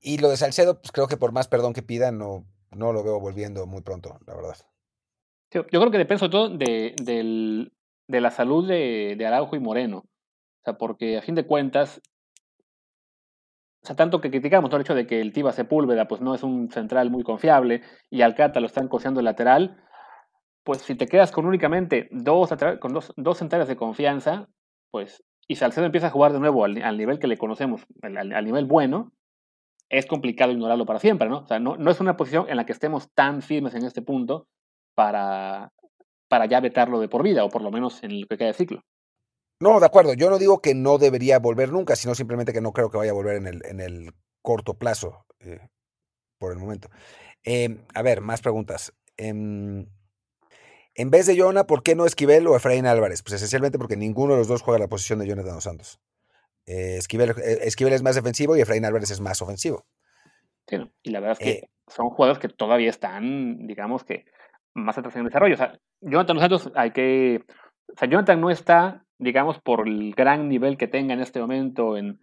[0.00, 3.02] y lo de Salcedo, pues creo que por más perdón que pida, no, no lo
[3.02, 4.56] veo volviendo muy pronto, la verdad.
[5.50, 7.70] Yo creo que depende sobre todo de,
[8.08, 9.98] de la salud de, Araujo y Moreno.
[9.98, 12.00] O sea, porque a fin de cuentas,
[13.96, 17.10] tanto que criticamos el hecho de que el Tiba Sepúlveda pues no es un central
[17.10, 19.82] muy confiable y Alcata lo están coseando el lateral,
[20.64, 24.48] pues si te quedas con únicamente dos, con dos, dos centrales de confianza,
[24.90, 28.66] pues y Salcedo empieza a jugar de nuevo al, nivel que le conocemos, al, nivel
[28.66, 29.12] bueno,
[29.88, 31.40] es complicado ignorarlo para siempre, ¿no?
[31.40, 34.02] O sea, no, no, es una posición en la que estemos tan firmes en este
[34.02, 34.46] punto
[34.94, 35.72] para,
[36.28, 38.54] para ya vetarlo de por vida, o por lo menos en el que queda de
[38.54, 38.82] ciclo.
[39.60, 40.14] No, de acuerdo.
[40.14, 43.12] Yo no digo que no debería volver nunca, sino simplemente que no creo que vaya
[43.12, 45.68] a volver en el, en el corto plazo, eh,
[46.38, 46.88] por el momento.
[47.44, 48.92] Em, a ver, más preguntas.
[49.16, 49.86] Em,
[50.94, 53.22] en vez de Jonah, ¿por qué no Esquivel o Efraín Álvarez?
[53.22, 56.00] Pues esencialmente porque ninguno de los dos juega la posición de Jonathan Dos Santos.
[56.66, 59.84] Eh, Esquivel, eh, Esquivel, es más defensivo y Efraín Álvarez es más ofensivo.
[60.66, 64.24] Sí, y la verdad es que eh, son jugadores que todavía están, digamos que,
[64.72, 65.54] más atrás en el desarrollo.
[65.54, 67.44] O sea, Jonathan Dos Santos hay que.
[67.92, 71.96] O sea, Jonathan no está, digamos, por el gran nivel que tenga en este momento
[71.96, 72.18] en,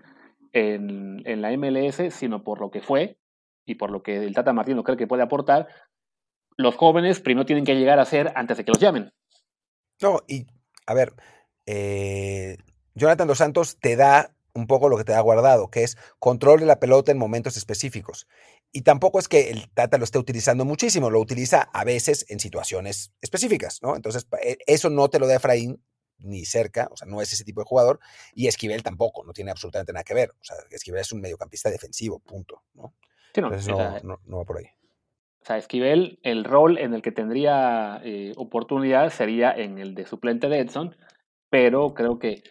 [0.54, 3.18] en, en la MLS, sino por lo que fue
[3.66, 5.68] y por lo que el Tata Martino cree que puede aportar,
[6.62, 9.12] los jóvenes primero tienen que llegar a ser antes de que los llamen.
[10.02, 10.48] No, y
[10.86, 11.14] a ver,
[11.66, 12.58] eh,
[12.96, 16.60] Jonathan Dos Santos te da un poco lo que te ha guardado, que es control
[16.60, 18.28] de la pelota en momentos específicos.
[18.72, 22.40] Y tampoco es que el Tata lo esté utilizando muchísimo, lo utiliza a veces en
[22.40, 23.96] situaciones específicas, ¿no?
[23.96, 25.82] Entonces, e, eso no te lo da Efraín
[26.20, 28.00] ni cerca, o sea, no es ese tipo de jugador,
[28.34, 30.32] y Esquivel tampoco, no tiene absolutamente nada que ver.
[30.32, 32.94] O sea, Esquivel es un mediocampista defensivo, punto, ¿no?
[33.34, 33.68] Entonces,
[34.04, 34.68] no, no va por ahí.
[35.42, 40.06] O sea, Esquivel, el rol en el que tendría eh, oportunidad sería en el de
[40.06, 40.96] suplente de Edson,
[41.50, 42.44] pero creo que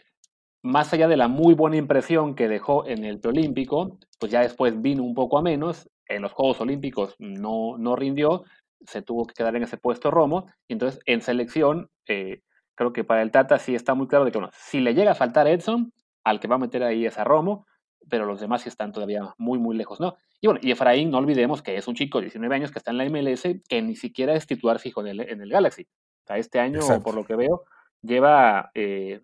[0.62, 4.82] más allá de la muy buena impresión que dejó en el preolímpico, pues ya después
[4.82, 8.42] vino un poco a menos, en los Juegos Olímpicos no, no rindió,
[8.84, 12.40] se tuvo que quedar en ese puesto Romo, y entonces en selección, eh,
[12.74, 15.12] creo que para el Tata sí está muy claro de que bueno, si le llega
[15.12, 15.92] a faltar Edson,
[16.24, 17.66] al que va a meter ahí es a Romo,
[18.10, 20.16] pero los demás sí están todavía muy, muy lejos, ¿no?
[20.40, 22.90] Y bueno, y Efraín, no olvidemos que es un chico de 19 años que está
[22.90, 25.82] en la MLS, que ni siquiera es titular fijo en el, en el Galaxy.
[25.82, 27.64] O sea, este año, por lo que veo,
[28.02, 29.20] lleva, eh,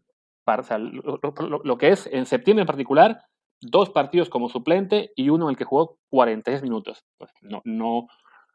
[0.46, 3.22] lo, que es, en septiembre en particular,
[3.60, 7.04] dos partidos como suplente y uno en el que jugó 46 minutos.
[7.18, 8.08] Pues no, no,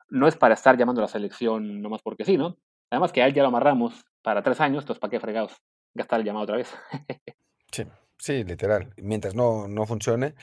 [0.09, 2.57] no es para estar llamando a la selección nomás porque sí, ¿no?
[2.89, 5.53] Además que a él ya lo amarramos para tres años, entonces ¿para qué fregados
[5.93, 6.73] gastar el llamado otra vez?
[7.71, 7.85] sí.
[8.21, 8.93] Sí, literal.
[8.97, 10.35] Mientras no, no funcione.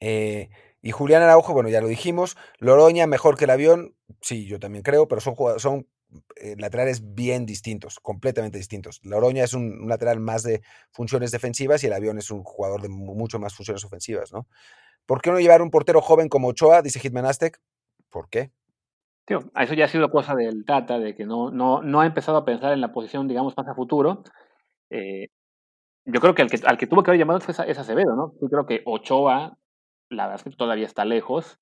[0.00, 0.48] Eh,
[0.80, 2.34] y Julián Araujo, bueno, ya lo dijimos.
[2.60, 3.94] Loroña, mejor que el avión.
[4.22, 5.86] Sí, yo también creo, pero son, son
[6.36, 9.00] eh, laterales bien distintos, completamente distintos.
[9.04, 12.88] Loroña es un, lateral más de funciones defensivas y el avión es un jugador de
[12.88, 14.46] mucho más funciones ofensivas, ¿no?
[15.04, 16.80] ¿Por qué no llevar un portero joven como Ochoa?
[16.80, 17.60] Dice Hitman Aztec.
[18.08, 18.50] ¿Por qué?
[19.26, 22.38] Tío, eso ya ha sido cosa del Tata, de que no, no, no ha empezado
[22.38, 24.24] a pensar en la posición, digamos, más a futuro.
[24.88, 25.28] Eh,
[26.06, 28.32] yo creo que al que, al que tuvo que haber llamado fue es Acevedo, ¿no?
[28.40, 29.58] Yo creo que Ochoa,
[30.08, 31.58] la verdad es que todavía está lejos.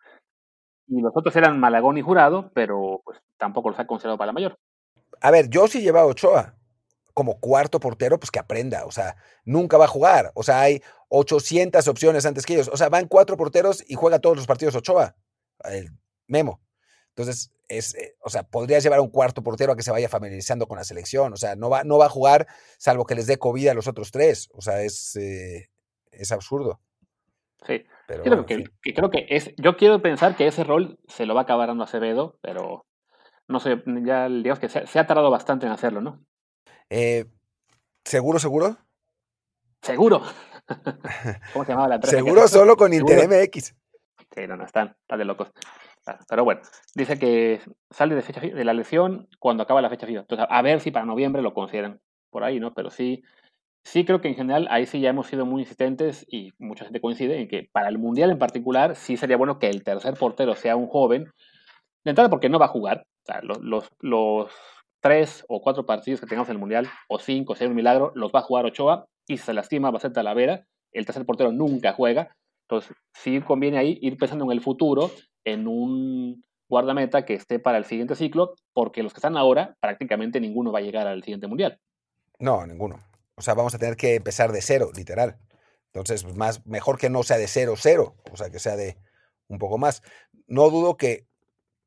[0.87, 4.33] Y los otros eran Malagón y Jurado, pero pues tampoco los ha considerado para la
[4.35, 4.59] mayor.
[5.23, 6.55] A ver, yo sí llevaba Ochoa.
[7.15, 8.85] como cuarto portero, pues que aprenda.
[8.85, 10.31] O sea, nunca va a jugar.
[10.35, 12.69] O sea, hay 800 opciones antes que ellos.
[12.73, 15.17] O sea, van cuatro porteros y juega todos los partidos Ochoa,
[15.65, 15.91] el
[16.27, 16.61] Memo.
[17.11, 20.09] Entonces, es, eh, o sea, podrías llevar a un cuarto portero a que se vaya
[20.09, 21.33] familiarizando con la selección.
[21.33, 22.47] O sea, no va, no va a jugar
[22.79, 24.49] salvo que les dé COVID a los otros tres.
[24.53, 25.71] O sea, es, eh,
[26.11, 26.81] es absurdo.
[27.67, 31.35] Sí, pero, creo, que, creo que es, yo quiero pensar que ese rol se lo
[31.35, 32.85] va a acabar dando Acevedo, pero
[33.49, 36.23] no sé, ya digamos que se, ha tardado bastante en hacerlo, ¿no?
[36.91, 37.25] Eh,
[38.05, 38.77] ¿Seguro, seguro?
[39.81, 40.23] Seguro.
[41.53, 42.17] ¿Cómo se llamaba la empresa?
[42.17, 43.75] Seguro solo con Inter MX.
[44.35, 45.53] Sí, no, no, están, están de locos.
[46.29, 46.61] Pero bueno,
[46.95, 50.21] dice que sale de, fecha, de la lesión cuando acaba la fecha FIFA.
[50.21, 52.75] Entonces, a ver si para noviembre lo consideran por ahí, ¿no?
[52.75, 53.23] Pero sí,
[53.85, 57.01] sí creo que en general ahí sí ya hemos sido muy insistentes y mucha gente
[57.01, 60.55] coincide en que para el Mundial en particular sí sería bueno que el tercer portero
[60.55, 61.31] sea un joven.
[62.05, 63.07] De entrada porque no va a jugar.
[63.27, 64.53] O los, los, los
[65.01, 68.31] tres o cuatro partidos que tengamos en el Mundial, o cinco, sea un milagro, los
[68.31, 70.67] va a jugar Ochoa y se lastima va a ser Talavera.
[70.93, 72.35] El tercer portero nunca juega.
[72.69, 75.11] Entonces, sí conviene ahí ir pensando en el futuro
[75.45, 80.41] en un guardameta que esté para el siguiente ciclo, porque los que están ahora, prácticamente
[80.41, 81.79] ninguno va a llegar al siguiente mundial.
[82.39, 82.99] No, ninguno.
[83.37, 85.37] O sea, vamos a tener que empezar de cero, literal.
[85.93, 88.97] Entonces, más, mejor que no sea de cero, cero, o sea, que sea de
[89.49, 90.03] un poco más.
[90.47, 91.27] No dudo que,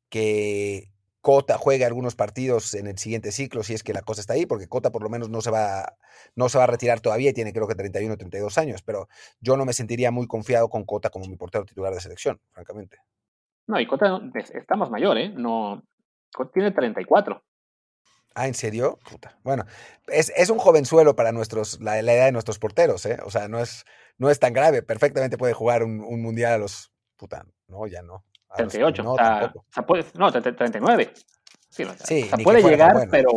[0.08, 0.90] que
[1.20, 4.46] Cota juegue algunos partidos en el siguiente ciclo, si es que la cosa está ahí,
[4.46, 5.96] porque Cota por lo menos no se va,
[6.34, 9.08] no se va a retirar todavía y tiene creo que 31 o 32 años, pero
[9.40, 12.98] yo no me sentiría muy confiado con Cota como mi portero titular de selección, francamente.
[13.68, 15.28] No, y Cota está más mayor, ¿eh?
[15.28, 15.82] No,
[16.52, 17.42] tiene 34.
[18.34, 18.98] Ah, ¿en serio?
[19.08, 19.38] Puta.
[19.42, 19.64] Bueno,
[20.06, 23.18] es, es, un jovenzuelo para nuestros, la, edad de nuestros porteros, ¿eh?
[23.24, 23.84] O sea, no es,
[24.16, 24.82] no es tan grave.
[24.82, 26.92] Perfectamente puede jugar un, mundial a los.
[27.16, 28.24] Puta, no, ya no.
[28.56, 29.02] 38.
[29.02, 29.52] no, o sea,
[29.86, 31.12] puede, no, 39.
[31.68, 33.30] Sí, o sea, puede llegar, pero.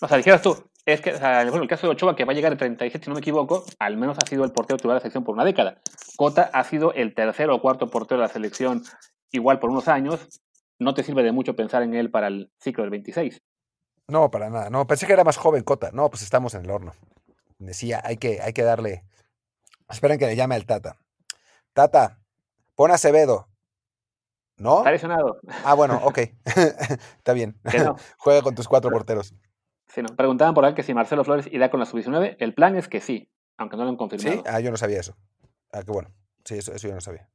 [0.00, 0.56] O sea, dijeras tú,
[0.86, 3.10] es que, o sea, el caso de Ochoa, que va a llegar el 37, si
[3.10, 5.44] no me equivoco, al menos ha sido el portero titular de la selección por una
[5.44, 5.78] década.
[6.16, 8.82] Cota ha sido el tercero o cuarto portero de la selección
[9.34, 10.40] igual por unos años,
[10.78, 13.42] no te sirve de mucho pensar en él para el ciclo del 26.
[14.08, 14.70] No, para nada.
[14.70, 15.90] No, pensé que era más joven Cota.
[15.92, 16.92] No, pues estamos en el horno.
[17.58, 19.04] Decía, hay que, hay que darle.
[19.88, 20.96] Esperen que le llame al Tata.
[21.72, 22.18] Tata,
[22.74, 23.48] pon a Acevedo.
[24.56, 24.78] ¿No?
[24.78, 25.40] Está lesionado.
[25.64, 26.18] Ah, bueno, ok.
[26.44, 27.58] Está bien.
[28.18, 29.34] Juega con tus cuatro porteros.
[29.88, 30.14] Sí, no.
[30.14, 32.36] Preguntaban por ahí que si Marcelo Flores irá con la sub-19.
[32.38, 34.36] El plan es que sí, aunque no lo han confirmado.
[34.36, 35.16] Sí, ah, yo no sabía eso.
[35.72, 36.10] Ah, qué bueno.
[36.44, 37.28] Sí, eso, eso yo no sabía.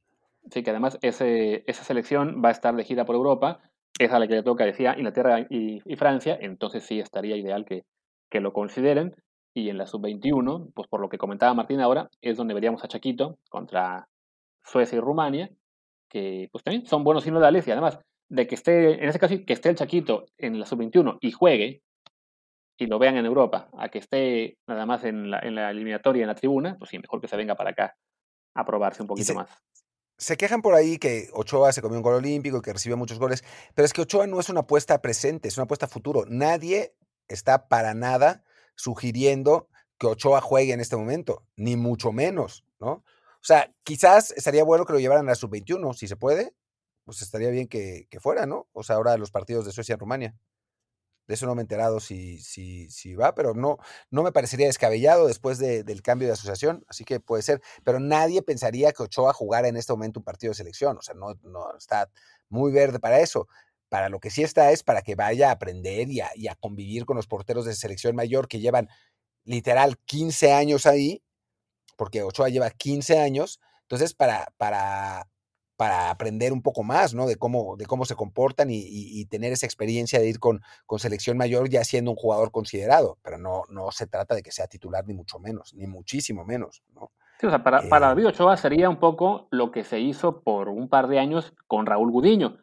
[0.50, 3.60] Sí, que además ese, esa selección va a estar de gira por Europa,
[3.98, 7.84] es a la que le toca, decía, Inglaterra y, Francia, entonces sí estaría ideal que,
[8.30, 9.14] que lo consideren.
[9.52, 12.88] Y en la sub-21, pues por lo que comentaba Martín ahora, es donde veríamos a
[12.88, 14.08] Chaquito contra
[14.64, 15.50] Suecia y Rumania,
[16.08, 17.98] que pues también son buenos sinodales y además
[18.28, 21.82] de que esté, en ese caso, que esté el Chaquito en la sub-21 y juegue
[22.78, 26.22] y lo vean en Europa, a que esté nada más en la, en la eliminatoria
[26.22, 27.96] en la tribuna, pues sí, mejor que se venga para acá
[28.54, 29.50] a probarse un poquito más
[30.20, 33.18] se quejan por ahí que Ochoa se comió un gol olímpico y que recibió muchos
[33.18, 33.42] goles,
[33.74, 36.24] pero es que Ochoa no es una apuesta presente, es una apuesta futuro.
[36.28, 36.94] Nadie
[37.26, 42.92] está para nada sugiriendo que Ochoa juegue en este momento, ni mucho menos, ¿no?
[42.92, 46.54] O sea, quizás estaría bueno que lo llevaran a la sub-21, si se puede,
[47.06, 48.68] pues estaría bien que, que, fuera, ¿no?
[48.72, 50.36] O sea, ahora los partidos de Suecia y Rumania.
[51.26, 53.78] De eso no me he enterado si, si, si va, pero no,
[54.10, 57.62] no me parecería descabellado después del cambio de asociación, así que puede ser.
[57.84, 61.14] Pero nadie pensaría que Ochoa jugara en este momento un partido de selección, o sea,
[61.14, 62.10] no, no está
[62.48, 63.48] muy verde para eso.
[63.88, 66.54] Para lo que sí está es para que vaya a aprender y a, y a
[66.54, 68.88] convivir con los porteros de selección mayor que llevan
[69.44, 71.22] literal 15 años ahí,
[71.96, 73.60] porque Ochoa lleva 15 años.
[73.82, 75.28] Entonces, para, para
[75.80, 77.26] para aprender un poco más, ¿no?
[77.26, 81.38] De cómo, de cómo se comportan y, tener esa experiencia de ir con, con, selección
[81.38, 85.06] mayor ya siendo un jugador considerado, pero no, no se trata de que sea titular
[85.06, 87.12] ni mucho menos, ni muchísimo menos, ¿no?
[87.38, 90.42] Sí, o sea, para, para eh David Ochoa sería un poco lo que se hizo
[90.42, 92.58] por un par de años con Raúl Gudiño,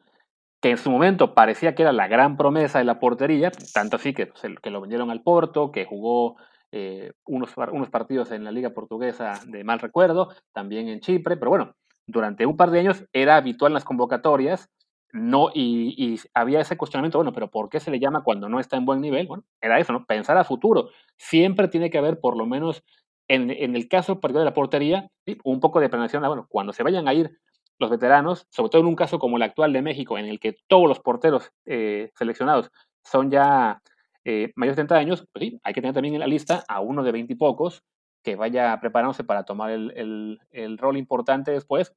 [0.62, 4.13] que en su momento parecía que era la gran promesa de la portería, tanto así
[4.13, 6.36] que, pues, que lo vendieron al Porto, que jugó
[6.71, 11.49] eh, unos, unos partidos en la Liga Portuguesa de mal recuerdo, también en Chipre, pero
[11.49, 11.73] bueno,
[12.08, 14.70] durante un par de años era habitual en las convocatorias,
[15.13, 18.78] no, y, había ese cuestionamiento, bueno, pero ¿por qué se le llama cuando no está
[18.78, 19.28] en buen nivel?
[19.28, 20.06] Bueno, era eso, ¿no?
[20.06, 20.89] Pensar a futuro.
[21.15, 22.84] Siempre tiene que haber, por lo menos
[23.28, 25.10] en, el caso particular de la portería,
[25.43, 26.24] un poco de planeación.
[26.24, 27.38] Bueno, cuando se vayan a ir
[27.80, 30.58] los veteranos, sobre todo en un caso como el actual de México, en el que
[30.67, 32.72] todos los porteros eh, seleccionados
[33.04, 33.82] son ya
[34.26, 36.82] eh, mayores de 30 años, pues sí, hay que tener también en la lista a
[36.82, 37.84] uno de 20 y pocos
[38.28, 41.94] que vaya preparándose para tomar el, rol importante después.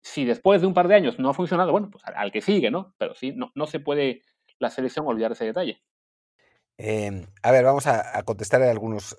[0.00, 2.70] Si después de un par de años no ha funcionado, bueno, pues al, que sigue,
[2.70, 2.94] ¿no?
[2.98, 4.22] Pero sí, no, no se puede
[4.60, 5.82] la selección olvidar ese detalle.
[6.78, 9.18] Em, a ver, vamos a, a contestar algunos.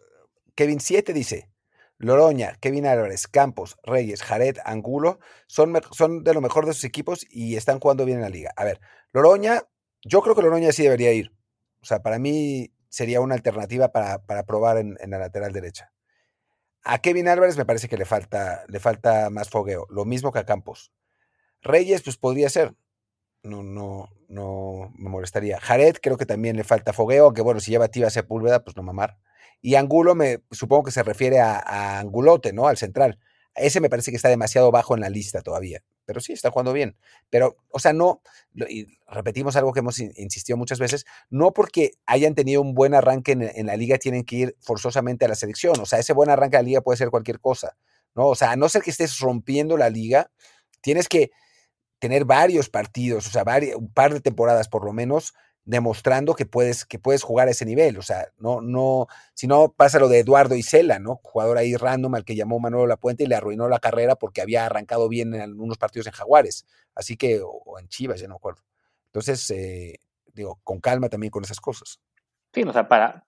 [0.55, 1.49] Kevin 7 dice,
[1.97, 7.25] Loroña, Kevin Álvarez, Campos, Reyes, Jared, Angulo, son, son de lo mejor de sus equipos
[7.29, 8.53] y están jugando bien en la liga.
[8.55, 8.79] A ver,
[9.11, 9.63] Loroña,
[10.01, 11.33] yo creo que Loroña sí debería ir.
[11.81, 15.92] O sea, para mí sería una alternativa para, para probar en, la lateral derecha.
[16.83, 20.39] A Kevin Álvarez me parece que le falta, le falta más fogueo, lo mismo que
[20.39, 20.91] a Campos.
[21.61, 22.75] Reyes, pues podría ser.
[23.41, 25.59] No, no, no me molestaría.
[25.59, 28.83] Jared, creo que también le falta fogueo, aunque bueno, si lleva Tiva Sepúlveda, pues no
[28.83, 29.17] mamar.
[29.61, 32.67] Y Angulo, me supongo que se refiere a, a, Angulote, ¿no?
[32.67, 33.19] Al central.
[33.55, 35.83] Ese me parece que está demasiado bajo en la lista todavía.
[36.05, 36.97] Pero sí, está jugando bien.
[37.29, 38.21] Pero, o sea, no,
[38.67, 43.33] y repetimos algo que hemos insistido muchas veces, no porque hayan tenido un buen arranque
[43.33, 45.79] en, la liga tienen que ir forzosamente a la selección.
[45.79, 47.77] O sea, ese buen arranque de la liga puede ser cualquier cosa,
[48.15, 48.27] ¿no?
[48.27, 50.31] O sea, a no ser que estés rompiendo la liga,
[50.81, 51.31] tienes que
[51.99, 55.33] tener varios partidos, o sea, varios, un par de temporadas por lo menos,
[55.65, 57.97] demostrando que puedes, que puedes jugar a ese nivel.
[57.97, 61.19] O sea, no, no, si no pasa lo de Eduardo Isela, ¿no?
[61.23, 64.65] Jugador ahí random al que llamó Manuel Lapuente y le arruinó la carrera porque había
[64.65, 66.65] arrancado bien en algunos partidos en Jaguares.
[66.95, 68.61] Así que, o, en Chivas, ya no acuerdo.
[69.07, 69.99] Entonces, eh,
[70.33, 71.99] digo, con calma también con esas cosas.
[72.53, 73.25] Sí, o sea, para,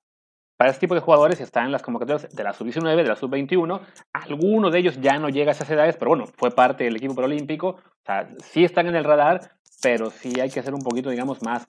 [0.57, 3.81] para este tipo de jugadores están las convocatorias de la sub-19, de la sub-21.
[4.13, 7.15] Alguno de ellos ya no llega a esas edades, pero bueno, fue parte del equipo
[7.15, 7.67] preolímpico.
[7.67, 11.41] O sea, sí están en el radar, pero sí hay que ser un poquito, digamos,
[11.41, 11.65] más,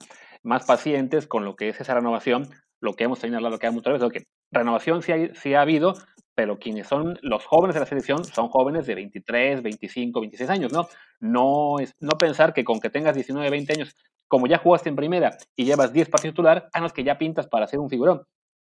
[0.47, 2.49] más pacientes con lo que es esa renovación.
[2.79, 5.93] Lo que hemos tenido hablado que muchas veces, que renovación sí, hay, sí ha habido,
[6.35, 10.71] pero quienes son los jóvenes de la selección son jóvenes de 23, 25, 26 años,
[10.71, 10.87] ¿no?
[11.19, 13.95] No, es, no pensar que con que tengas 19, 20 años,
[14.27, 17.47] como ya jugaste en primera y llevas 10 partidos titular, ah, no, que ya pintas
[17.47, 18.23] para ser un figurón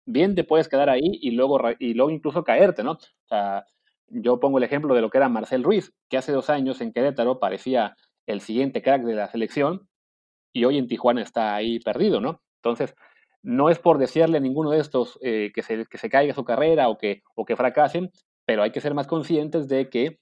[0.06, 2.92] bien te puedes quedar ahí y luego, y luego incluso caerte, ¿no?
[2.92, 3.64] O sea,
[4.08, 6.92] yo pongo el ejemplo de lo que era Marcel Ruiz, que hace dos años en
[6.92, 9.88] Querétaro parecía el siguiente crack de la selección
[10.52, 12.40] y hoy en Tijuana está ahí perdido, ¿no?
[12.56, 12.94] Entonces,
[13.42, 16.44] no es por desearle a ninguno de estos eh, que, se, que se caiga su
[16.44, 18.10] carrera o que, o que fracasen,
[18.44, 20.18] pero hay que ser más conscientes de que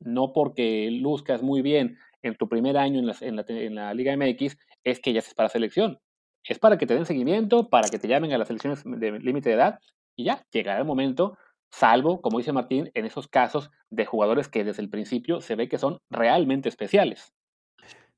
[0.00, 3.94] no porque luzcas muy bien en tu primer año en la, en la, en la
[3.94, 5.98] Liga MX es que ya estés para selección
[6.48, 9.50] es para que te den seguimiento, para que te llamen a las elecciones de límite
[9.50, 9.80] de edad
[10.16, 11.36] y ya, llegará el momento,
[11.70, 15.68] salvo, como dice Martín, en esos casos de jugadores que desde el principio se ve
[15.68, 17.34] que son realmente especiales.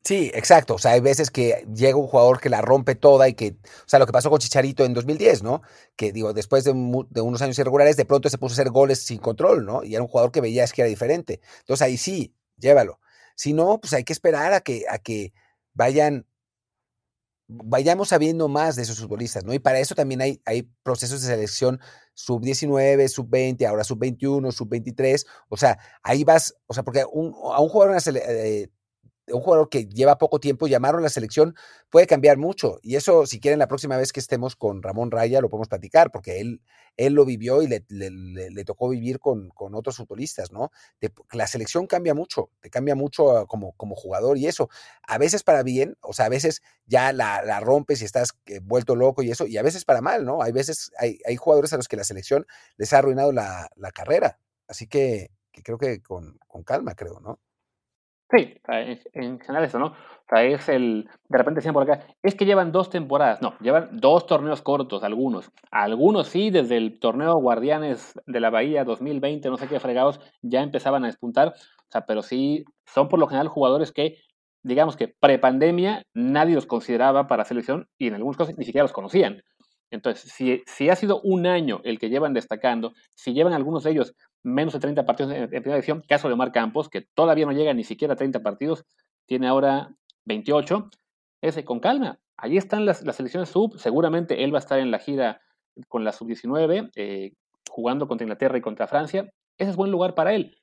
[0.04, 0.74] Sí, exacto.
[0.74, 3.88] O sea, hay veces que llega un jugador que la rompe toda y que, o
[3.88, 5.60] sea, lo que pasó con Chicharito en 2010, ¿no?
[5.96, 6.72] Que digo, después de,
[7.10, 9.82] de unos años irregulares, de pronto se puso a hacer goles sin control, ¿no?
[9.84, 11.40] Y era un jugador que veías que era diferente.
[11.60, 13.00] Entonces ahí sí, llévalo.
[13.34, 15.32] Si no, pues hay que esperar a que, a que
[15.74, 16.26] vayan
[17.48, 19.54] vayamos sabiendo más de esos futbolistas, ¿no?
[19.54, 21.80] Y para eso también hay, hay procesos de selección
[22.14, 27.96] sub-19, sub-20, ahora sub-21, sub-23, o sea, ahí vas, o sea, porque a un jugador
[28.06, 28.68] eh,
[29.32, 31.54] un jugador que lleva poco tiempo, llamaron a la selección,
[31.90, 32.78] puede cambiar mucho.
[32.82, 36.10] Y eso, si quieren, la próxima vez que estemos con Ramón Raya, lo podemos platicar,
[36.10, 36.60] porque él,
[36.96, 40.70] él lo vivió y le, tocó vivir con, con, otros futbolistas, ¿no?
[41.32, 44.68] La selección cambia mucho, te cambia mucho como, como jugador y eso.
[45.06, 48.60] A veces para bien, o sea, a veces ya la, la rompes y estás eh,
[48.62, 50.42] vuelto loco y eso, y a veces para mal, ¿no?
[50.42, 53.92] Hay veces, hay, hay jugadores a los que la selección les ha arruinado la, la
[53.92, 54.38] carrera.
[54.66, 57.40] Así que, que creo que con, con calma, creo, ¿no?
[58.30, 58.54] Sí,
[59.14, 59.86] en general eso, ¿no?
[59.86, 63.54] O sea, es el, de repente decían por acá, es que llevan dos temporadas, no,
[63.60, 65.50] llevan dos torneos cortos, algunos.
[65.70, 70.60] Algunos sí, desde el torneo Guardianes de la Bahía 2020, no sé qué fregados, ya
[70.62, 74.18] empezaban a despuntar, o sea, pero sí, son por lo general jugadores que,
[74.62, 78.92] digamos que prepandemia, nadie los consideraba para selección y en algunos casos ni siquiera los
[78.92, 79.42] conocían.
[79.90, 83.92] Entonces, si, si ha sido un año el que llevan destacando, si llevan algunos de
[83.92, 87.52] ellos menos de 30 partidos en, primera división, caso de Omar Campos, que todavía no
[87.52, 88.84] llega ni siquiera a 30 partidos,
[89.26, 90.90] tiene ahora 28,
[91.42, 92.18] ese con calma.
[92.36, 95.40] Allí están las, las selecciones sub, seguramente él va a estar en la gira
[95.88, 97.32] con la sub-19, eh,
[97.70, 99.30] jugando contra Inglaterra y contra Francia.
[99.58, 100.56] Ese es buen lugar para él.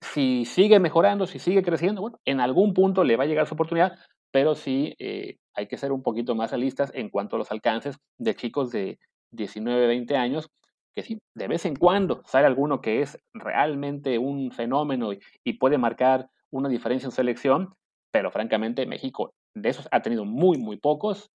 [0.00, 3.54] Si sigue mejorando, si sigue creciendo, bueno, en algún punto le va a llegar su
[3.54, 3.98] oportunidad,
[4.32, 7.98] pero sí eh, hay que ser un poquito más realistas en cuanto a los alcances
[8.18, 8.98] de chicos de
[9.30, 10.50] 19, 20 años,
[10.94, 15.78] que si de vez en cuando sale alguno que es realmente un fenómeno y, puede
[15.78, 17.74] marcar una diferencia en selección,
[18.10, 21.30] pero francamente México de esos ha tenido muy, muy pocos.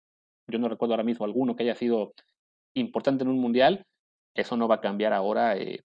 [0.50, 2.14] Yo no recuerdo ahora mismo alguno que haya sido
[2.76, 3.86] importante en un mundial.
[4.36, 5.82] Eso no va a cambiar ahora, eh,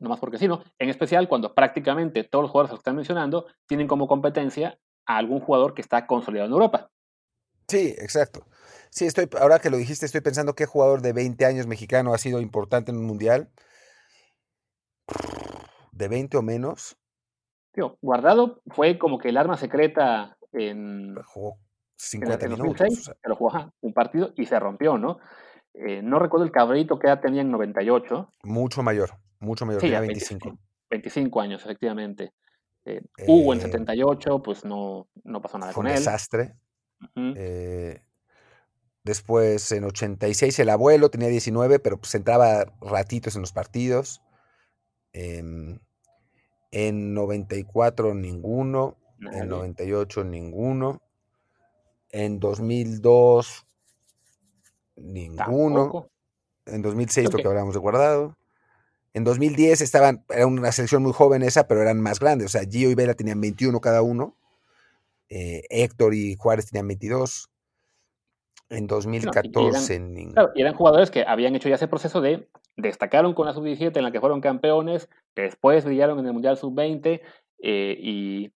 [0.00, 0.62] nomás porque sí, ¿no?
[0.78, 5.40] En especial cuando prácticamente todos los jugadores que están mencionando tienen como competencia a algún
[5.40, 6.90] jugador que está consolidado en Europa.
[7.68, 8.44] Sí, exacto.
[8.94, 12.18] Sí, estoy, ahora que lo dijiste, estoy pensando qué jugador de 20 años mexicano ha
[12.18, 13.50] sido importante en un mundial.
[15.92, 16.98] ¿De 20 o menos?
[17.72, 21.14] Tío, Guardado fue como que el arma secreta en.
[21.24, 21.56] Jugó
[21.96, 22.78] 50 en el minutos.
[22.80, 25.18] 2006, o sea, pero jugó un partido y se rompió, ¿no?
[25.72, 28.28] Eh, no recuerdo el cabrito que edad tenía en 98.
[28.42, 30.58] mucho mayor, mucho mayor, Sí, tenía ya 25.
[30.90, 32.34] 25 años, efectivamente.
[32.84, 35.98] Eh, Hugo en Eh, 78, pues no, no pasó nada fue un con él.
[35.98, 36.56] desastre.
[37.16, 38.02] Eh,
[39.04, 44.22] después, en 86, el abuelo tenía 19, pero pues entraba ratitos en los partidos.
[45.12, 45.78] Em,
[46.70, 48.96] en 94, ninguno.
[49.20, 49.44] En Nadie.
[49.46, 51.02] 98, ninguno.
[52.10, 53.66] En 2002,
[54.96, 55.36] ninguno.
[55.84, 56.10] Tampoco.
[56.66, 58.36] En 2006, Creo lo que- que hablábamos de guardado.
[59.14, 62.46] En 2010 estaban, era una selección muy joven esa, pero eran más grandes.
[62.46, 64.36] O sea, Gio y Vela tenían 21 cada uno.
[65.28, 67.50] Eh, Héctor y Juárez tenían 22.
[69.24, 73.34] En 2014, nin- Claro, y eran jugadores que habían hecho ya ese proceso de destacaron
[73.34, 77.20] con la sub-17 en la que fueron campeones, que después brillaron en el Mundial sub-20
[77.62, 78.52] eh, y,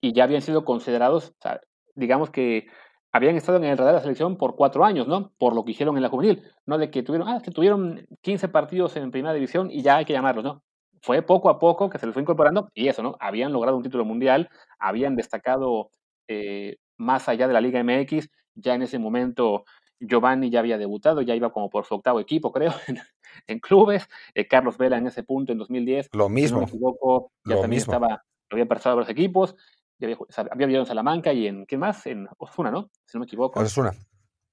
[0.00, 1.60] y ya habían sido considerados, o sea,
[1.94, 2.66] digamos que
[3.12, 5.32] habían estado en el radar de la selección por cuatro años, ¿no?
[5.38, 8.48] Por lo que hicieron en la juvenil, no de que tuvieron, ah, que tuvieron 15
[8.48, 10.62] partidos en primera división y ya hay que llamarlos, ¿no?
[11.02, 13.16] Fue poco a poco que se les fue incorporando y eso, ¿no?
[13.20, 14.48] Habían logrado un título mundial,
[14.78, 15.90] habían destacado
[16.28, 18.28] eh, más allá de la Liga MX,
[18.60, 19.64] ya en ese momento
[20.00, 22.98] Giovanni ya había debutado, ya iba como por su octavo equipo, creo, en,
[23.46, 24.08] en clubes.
[24.34, 26.58] Eh, Carlos Vela en ese punto, en 2010, lo si no mismo.
[26.60, 27.92] me equivoco, ya lo también mismo.
[27.94, 29.56] estaba, había pasado a los equipos,
[29.98, 30.18] ya había,
[30.52, 32.06] había vivido en Salamanca y en, ¿qué más?
[32.06, 32.90] En Osuna, ¿no?
[33.06, 33.58] Si no me equivoco.
[33.58, 33.92] Osasuna.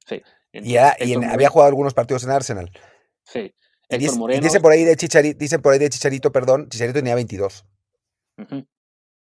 [0.05, 0.21] Sí.
[0.51, 2.71] En- Y, era- y en- había jugado algunos partidos en Arsenal.
[3.23, 3.53] Sí.
[3.89, 4.41] Y, dice- y Moreno.
[4.41, 7.65] dicen por ahí de Chicharito, dicen por ahí de Chicharito, perdón, Chicharito tenía 22.
[8.37, 8.65] Ujú.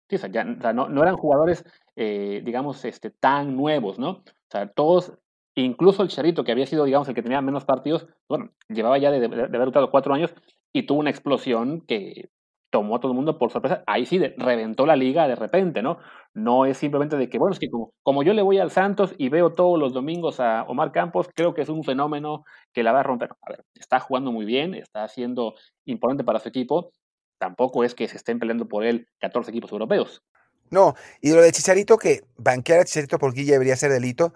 [0.09, 1.63] Sí, o sea, ya, o sea, no, no eran jugadores,
[1.95, 4.23] eh, digamos, este, tan nuevos, ¿no?
[4.55, 5.11] Sea, todos,
[5.53, 9.11] incluso el Charito, que había sido, digamos, el que tenía menos partidos, bueno, llevaba ya
[9.11, 10.33] de, haber debutado cuatro años
[10.71, 12.29] y tuvo una explosión que
[12.71, 13.83] tomó a todo el mundo por sorpresa.
[13.85, 15.97] Ahí sí, reventó la liga de repente, ¿no?
[16.33, 19.13] No es simplemente de que, bueno, es que como, como yo le voy al Santos
[19.17, 22.93] y veo todos los domingos a Omar Campos, creo que es un fenómeno que la
[22.93, 23.31] va a romper.
[23.41, 26.91] A ver, está jugando muy bien, está siendo importante para su equipo,
[27.39, 30.23] tampoco es que se estén peleando por él 14 equipos europeos.
[30.69, 34.33] No, y lo de Chicharito, que banquear a Chicharito por Guilla debería ser delito,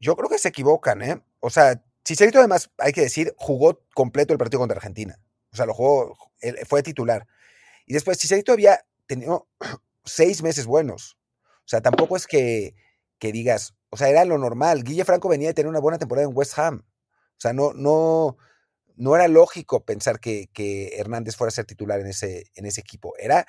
[0.00, 1.22] yo creo que se equivocan, ¿eh?
[1.40, 5.20] O sea, Chicharito además, hay que decir, jugó completo el partido contra Argentina.
[5.52, 6.16] O sea, lo jugó,
[6.66, 7.26] fue titular.
[7.86, 9.48] Y después Chicharito había tenido
[10.04, 11.18] seis meses buenos.
[11.42, 12.74] O sea, tampoco es que,
[13.18, 14.84] que digas, o sea, era lo normal.
[14.84, 16.84] Guille Franco venía de tener una buena temporada en West Ham.
[16.86, 18.36] O sea, no, no,
[18.96, 22.80] no era lógico pensar que, que Hernández fuera a ser titular en ese, en ese
[22.80, 23.14] equipo.
[23.18, 23.46] Era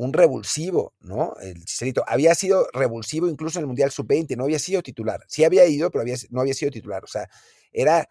[0.00, 1.34] un revulsivo, ¿no?
[1.42, 5.20] El Chicharito había sido revulsivo incluso en el Mundial Sub-20, no había sido titular.
[5.28, 7.04] Sí había ido, pero había, no había sido titular.
[7.04, 7.28] O sea,
[7.70, 8.08] era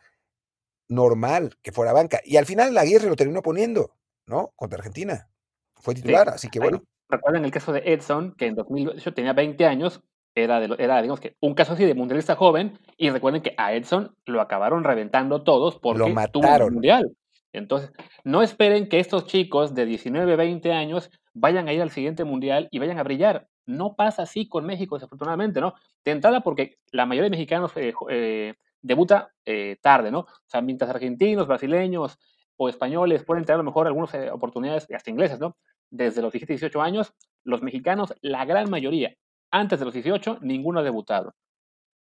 [0.87, 2.19] normal que fuera banca.
[2.23, 4.53] Y al final la Aguirre lo terminó poniendo, ¿no?
[4.55, 5.29] Contra Argentina.
[5.75, 6.83] Fue titular, Sí, así que bueno.
[7.09, 10.01] Recuerden el caso de Edson, que en 2008 tenía 20 años,
[10.35, 13.55] era, de, lo- era digamos que un caso así de mundialista joven, y recuerden que
[13.57, 16.73] a Edson lo acabaron reventando todos porque tuvo un mataron.
[16.73, 17.11] mundial.
[17.51, 17.91] Entonces,
[18.23, 21.09] no esperen que estos chicos de 19, 20 años
[21.39, 23.47] vayan a ir al siguiente mundial y vayan a brillar.
[23.65, 25.73] No pasa así con México, desafortunadamente, ¿no?
[26.03, 30.19] De entrada, porque la mayoría de mexicanos eh, eh, debuta eh, tarde, ¿no?
[30.21, 32.17] O sea, mientras argentinos, brasileños
[32.57, 35.55] o españoles pueden tener a lo mejor algunas oportunidades, hasta ingleses, ¿no?
[35.91, 37.13] Desde los 17, 18 años,
[37.43, 39.15] los mexicanos, la gran mayoría,
[39.51, 41.33] antes de los 18, ninguno ha debutado.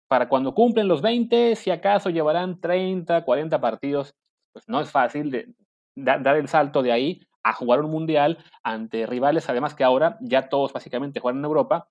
[0.08, 4.14] Para cuando cumplen los 20, si acaso llevarán 30, 40 partidos,
[4.52, 5.54] pues no es fácil de,
[5.94, 10.18] da- dar el salto de ahí a jugar un mundial ante rivales, además que ahora
[10.20, 11.88] ya todos básicamente juegan en Europa,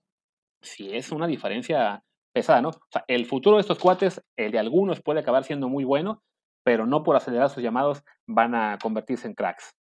[0.62, 2.70] si es una diferencia pesada, ¿no?
[2.70, 6.22] O sea, el futuro de estos cuates, el de algunos puede acabar siendo muy bueno,
[6.64, 9.76] pero no por acelerar sus llamados van a convertirse en cracks.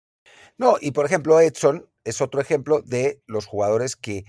[0.57, 4.25] No, y por ejemplo, Edson es otro ejemplo de los jugadores que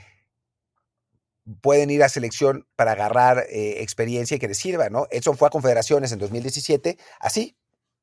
[1.60, 5.06] pueden ir a selección para agarrar eh, experiencia y que les sirva, ¿no?
[5.10, 7.56] Edson fue a Confederaciones en 2017, así,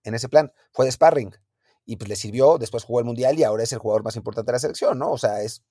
[0.03, 1.35] en ese plan, fue de sparring.
[1.85, 4.51] Y pues le sirvió, después jugó el Mundial y ahora es el jugador más importante
[4.51, 5.11] de la selección, ¿no?
[5.11, 5.63] O sea, es,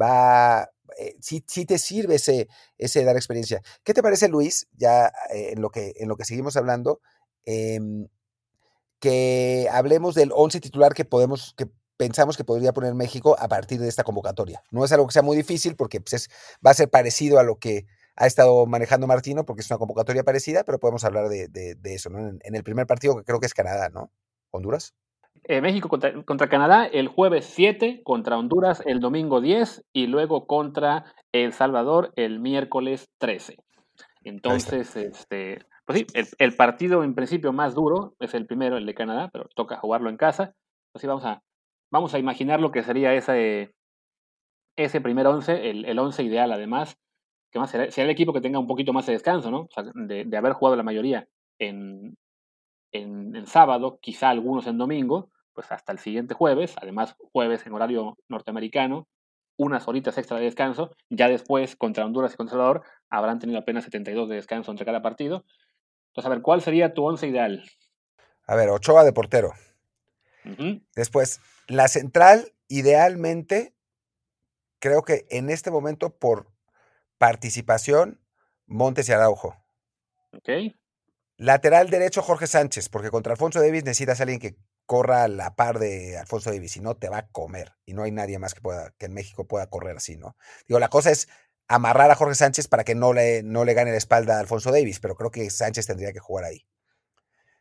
[0.00, 2.48] va, eh, sí, te sirve ese,
[2.78, 3.62] ese dar experiencia.
[3.84, 7.00] ¿Qué te parece, Luis, ya eh, en, lo que, en lo que seguimos hablando,
[7.44, 8.08] em,
[9.00, 13.80] que hablemos del 11 titular que podemos, que pensamos que podría poner México a partir
[13.80, 14.62] de esta convocatoria.
[14.70, 16.30] No es algo que sea muy difícil porque pues, es,
[16.64, 17.86] va a ser parecido a lo que
[18.16, 22.10] ha estado manejando Martino porque es una convocatoria parecida, pero podemos hablar de, de, eso,
[22.10, 22.18] ¿no?
[22.18, 24.12] En, el primer partido que creo que es Canadá, ¿no?
[24.50, 24.94] Honduras.
[25.48, 30.46] Eh, México contra, contra, Canadá el jueves 7, contra Honduras el domingo 10 y luego
[30.46, 33.56] contra El Salvador el miércoles 13.
[34.24, 38.84] Entonces, este, pues sí, el, el, partido en principio más duro es el primero, el
[38.84, 40.54] de Canadá, pero toca jugarlo en casa.
[40.94, 41.42] Así vamos a,
[41.90, 43.72] vamos a imaginar lo que sería ese,
[44.76, 46.98] ese primer once, el, el once ideal además.
[47.50, 49.60] que más será, el equipo que tenga un poquito más de descanso, ¿no?
[49.60, 51.26] O sea, de, haber jugado la mayoría
[51.58, 52.16] en,
[52.92, 58.16] en, sábado, quizá algunos en domingo, pues hasta el siguiente jueves, además jueves en horario
[58.28, 59.08] norteamericano,
[59.56, 63.82] unas horitas extra de descanso, ya después contra Honduras y contra Salvador habrán tenido apenas
[63.82, 65.44] 72 de descanso entre cada partido.
[66.10, 67.68] Entonces, a ver, ¿cuál sería tu once ideal?
[68.46, 69.50] A ver, Ochoa de portero.
[70.94, 73.74] Después, la central, idealmente,
[74.78, 76.52] creo que en este momento, por
[77.18, 78.20] participación,
[78.66, 79.56] Montes y Araujo.
[80.32, 80.50] Ok.
[81.36, 84.56] Lateral derecho, Jorge Sánchez, porque contra Alfonso Davis necesitas a alguien que
[84.88, 87.74] corra a la par de Alfonso Davis, si no te va a comer.
[87.84, 90.34] Y no hay nadie más que pueda, que en México pueda correr así, ¿no?
[90.66, 91.28] Digo, la cosa es
[91.68, 94.72] amarrar a Jorge Sánchez para que no le, no le gane la espalda a Alfonso
[94.72, 96.66] Davis, pero creo que Sánchez tendría que jugar ahí.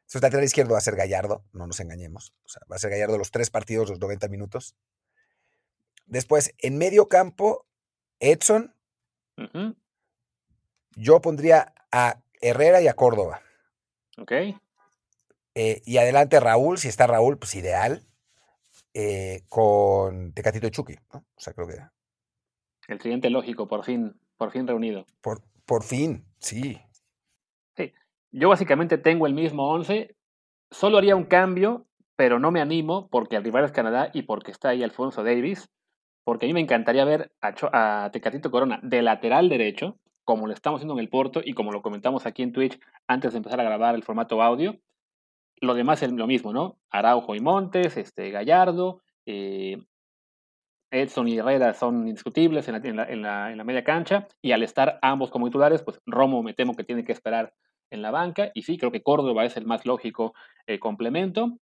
[0.05, 2.33] Su lateral izquierdo va a ser Gallardo, no nos engañemos.
[2.45, 4.77] O sea, va a ser Gallardo los tres partidos, los 90 minutos.
[6.05, 7.67] Después, en medio campo,
[8.21, 8.73] Edson.
[10.95, 13.41] Yo pondría a Herrera y a Córdoba.
[14.17, 14.31] Ok.
[15.59, 18.03] Eh, y adelante Raúl, si está Raúl, pues ideal,
[18.93, 21.79] eh, con Tecatito Chucky, O sea, creo que...
[22.87, 25.07] El siguiente lógico, por fin, por fin reunido.
[25.19, 26.79] Por, por fin, sí.
[27.75, 27.91] Sí,
[28.29, 30.15] yo básicamente tengo el mismo 11,
[30.69, 34.51] solo haría un cambio, pero no me animo porque el rival es Canadá y porque
[34.51, 35.71] está ahí Alfonso Davis,
[36.23, 40.53] porque a mí me encantaría ver a, a Tecatito Corona de lateral derecho, como lo
[40.53, 43.59] estamos haciendo en el Porto y como lo comentamos aquí en Twitch antes de empezar
[43.59, 44.79] a grabar el formato audio,
[45.61, 46.79] lo demás es lo mismo, ¿no?
[46.89, 49.77] Araujo y Montes, este, Gallardo, eh,
[50.91, 55.83] Edson y Herrera son indiscutibles en la, media cancha, y al estar ambos como titulares,
[55.83, 57.53] pues Romo me temo que tiene que esperar
[57.89, 60.33] en la banca, y sí, creo que Córdoba es el más lógico
[60.65, 61.57] eh, complemento,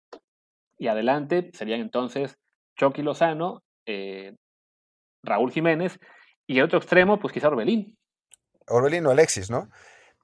[0.78, 2.38] y adelante serían entonces
[2.78, 4.36] Chucky Lozano, eh,
[5.24, 6.00] Raúl Jiménez,
[6.48, 7.98] y el otro extremo, pues quizá Orbelín.
[8.68, 9.70] Orbelín o Alexis, ¿no?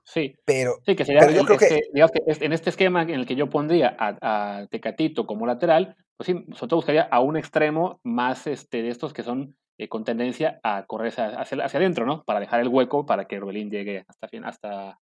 [0.03, 3.25] Sí, pero, sí, que sería, yo creo que, digamos que en este esquema en el
[3.25, 7.99] que yo pondría a, Tecatito como lateral, pues sí, sobre todo buscaría a un extremo
[8.03, 12.23] más este, de estos que son eh, con tendencia a correr hacia, hacia, adentro, ¿no?
[12.23, 14.99] Para dejar el hueco para que Orbelín llegue hasta, hasta,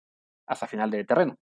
[0.46, 1.36] hasta final de terreno.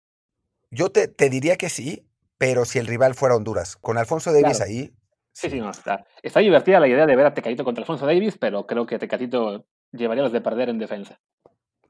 [0.72, 4.62] Yo te, te, diría que sí, pero si el rival fuera Honduras, con Alfonso Davis
[4.62, 4.94] ahí.
[5.32, 8.38] Sí, sí, no, está, está divertida la idea de ver a Tecatito contra Alfonso Davis,
[8.40, 11.20] pero creo que Tecatito llevaría los de perder en defensa.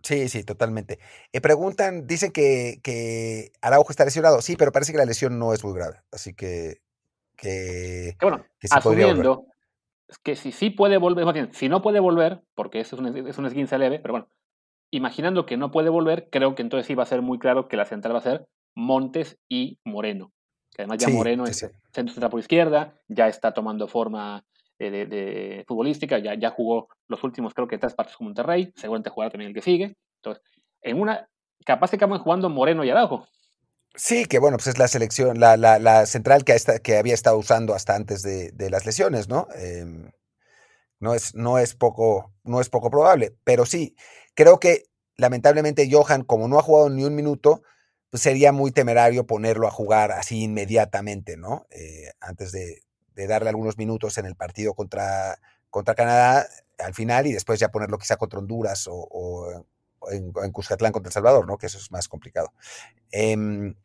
[0.02, 1.00] Sí, sí, totalmente.
[1.34, 4.42] Eh, preguntan, dicen que, que Araujo está lesionado.
[4.42, 5.98] Sí, pero parece que la lesión no es muy grave.
[6.12, 6.82] Así que.
[7.36, 9.46] Que, bueno, asumiendo
[10.24, 13.46] que si sí puede volver, si no puede volver, porque eso es un, es un
[13.46, 14.30] esguince leve, pero bueno,
[14.92, 17.78] imaginando que no puede volver, creo que entonces sí va a ser muy claro que
[17.78, 20.34] la central va a ser Montes y Moreno.
[20.72, 21.60] Que además ya Moreno es
[21.92, 24.46] centro central por izquierda, ya está tomando forma
[24.80, 29.10] de, de, futbolística, ya, ya jugó los últimos creo que tres partidos con Monterrey, seguramente
[29.10, 29.96] jugará también el que sigue.
[30.18, 30.44] Entonces,
[30.82, 31.28] en una,
[31.66, 33.28] capaz que acaban jugando Moreno y Araujo.
[33.96, 37.74] Sí, que bueno, pues es la selección, la, la, central que, que había estado usando
[37.74, 39.48] hasta antes de, de las lesiones, ¿no?
[39.56, 40.12] Em,
[41.00, 43.96] no, es, no, es poco, no es poco probable, pero sí,
[44.36, 44.86] creo que
[45.18, 47.64] lamentablemente Johan, como no ha jugado ni un minuto,
[48.10, 51.68] pues sería muy temerario ponerlo a jugar así inmediatamente, ¿no?
[51.70, 52.82] Eh, antes de,
[53.20, 55.40] de darle algunos minutos en el partido contra,
[55.70, 56.46] contra Canadá
[56.78, 59.66] al final y después ya ponerlo quizá contra Honduras o,
[60.10, 61.58] en, en, Cuscatlán contra El Salvador, ¿no?
[61.58, 62.54] Que eso es más complicado.
[63.12, 63.76] Em,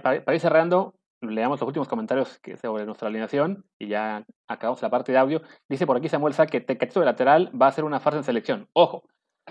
[0.00, 5.10] para, ir cerrando, leamos los últimos comentarios sobre nuestra alineación y ya acabamos la parte
[5.10, 5.42] de audio.
[5.68, 8.24] Dice por aquí Samuel Sá que Tecatito de lateral va a ser una farsa en
[8.24, 8.68] selección.
[8.74, 9.02] Ojo,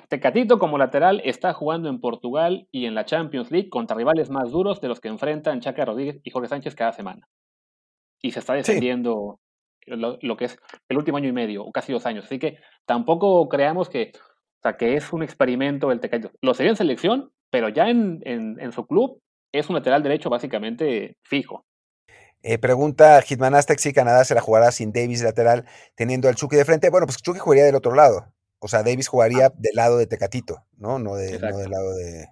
[0.08, 4.52] Tecatito como lateral está jugando en Portugal y en la Champions League contra rivales más
[4.52, 7.28] duros de los que enfrentan Chaca Rodríguez y Jorge Sánchez cada semana
[8.22, 9.40] y se está defendiendo
[9.88, 10.58] lo, que es
[10.90, 12.26] el último año y medio, o casi dos años.
[12.26, 16.32] Así que tampoco creamos que, o sea, que es un experimento el Tecatito.
[16.42, 21.18] Lo sería en selección, pero ya en, en, su club es un lateral derecho básicamente
[21.24, 21.66] fijo.
[22.44, 25.66] Eh, pregunta Hitman Aztec si Canadá se la jugará sin Davis lateral,
[25.96, 26.90] teniendo al Chucky de frente.
[26.90, 28.34] Bueno, pues Chucky jugaría del otro lado.
[28.60, 29.54] O sea, Davis jugaría ah.
[29.56, 31.00] del lado de Tecatito, ¿no?
[31.00, 32.28] No, de, no del lado de.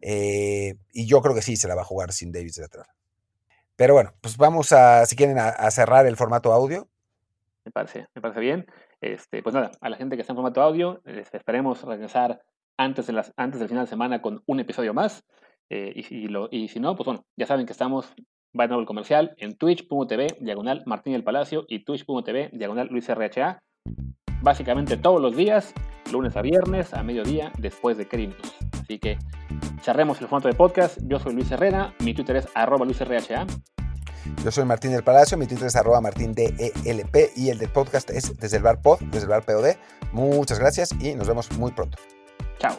[0.00, 2.86] Eh, y yo creo que sí se la va a jugar sin Davis de lateral.
[3.76, 6.88] Pero bueno, pues vamos a, si quieren, a, cerrar el formato audio.
[7.64, 8.66] Me parece, me parece bien.
[9.00, 12.42] Este, pues nada, a la gente que está en formato audio, esperemos regresar
[12.76, 15.24] antes, de las, antes del final de semana con un episodio más.
[15.70, 18.14] Eh, y, lo, y si no, pues bueno, ya saben que estamos,
[18.58, 23.60] va nuevo el comercial, en twitch.tv, diagonal Martín del Palacio y twitch.tv, diagonal Luis RHA.
[24.44, 25.72] Básicamente todos los días,
[26.12, 28.36] lunes a viernes, a mediodía, después de Crims.
[28.78, 29.18] Así que
[29.80, 30.98] cerremos el formato de podcast.
[31.04, 33.46] Yo soy Luis Herrera, mi Twitter es arroba luisrha.
[34.44, 36.60] Yo soy Martín del Palacio, mi Twitter es arroba martindelp
[37.36, 39.76] y el del podcast es desde el bar pod, desde el bar POD.
[40.12, 41.96] Muchas gracias y nos vemos muy pronto.
[42.58, 42.76] Chao.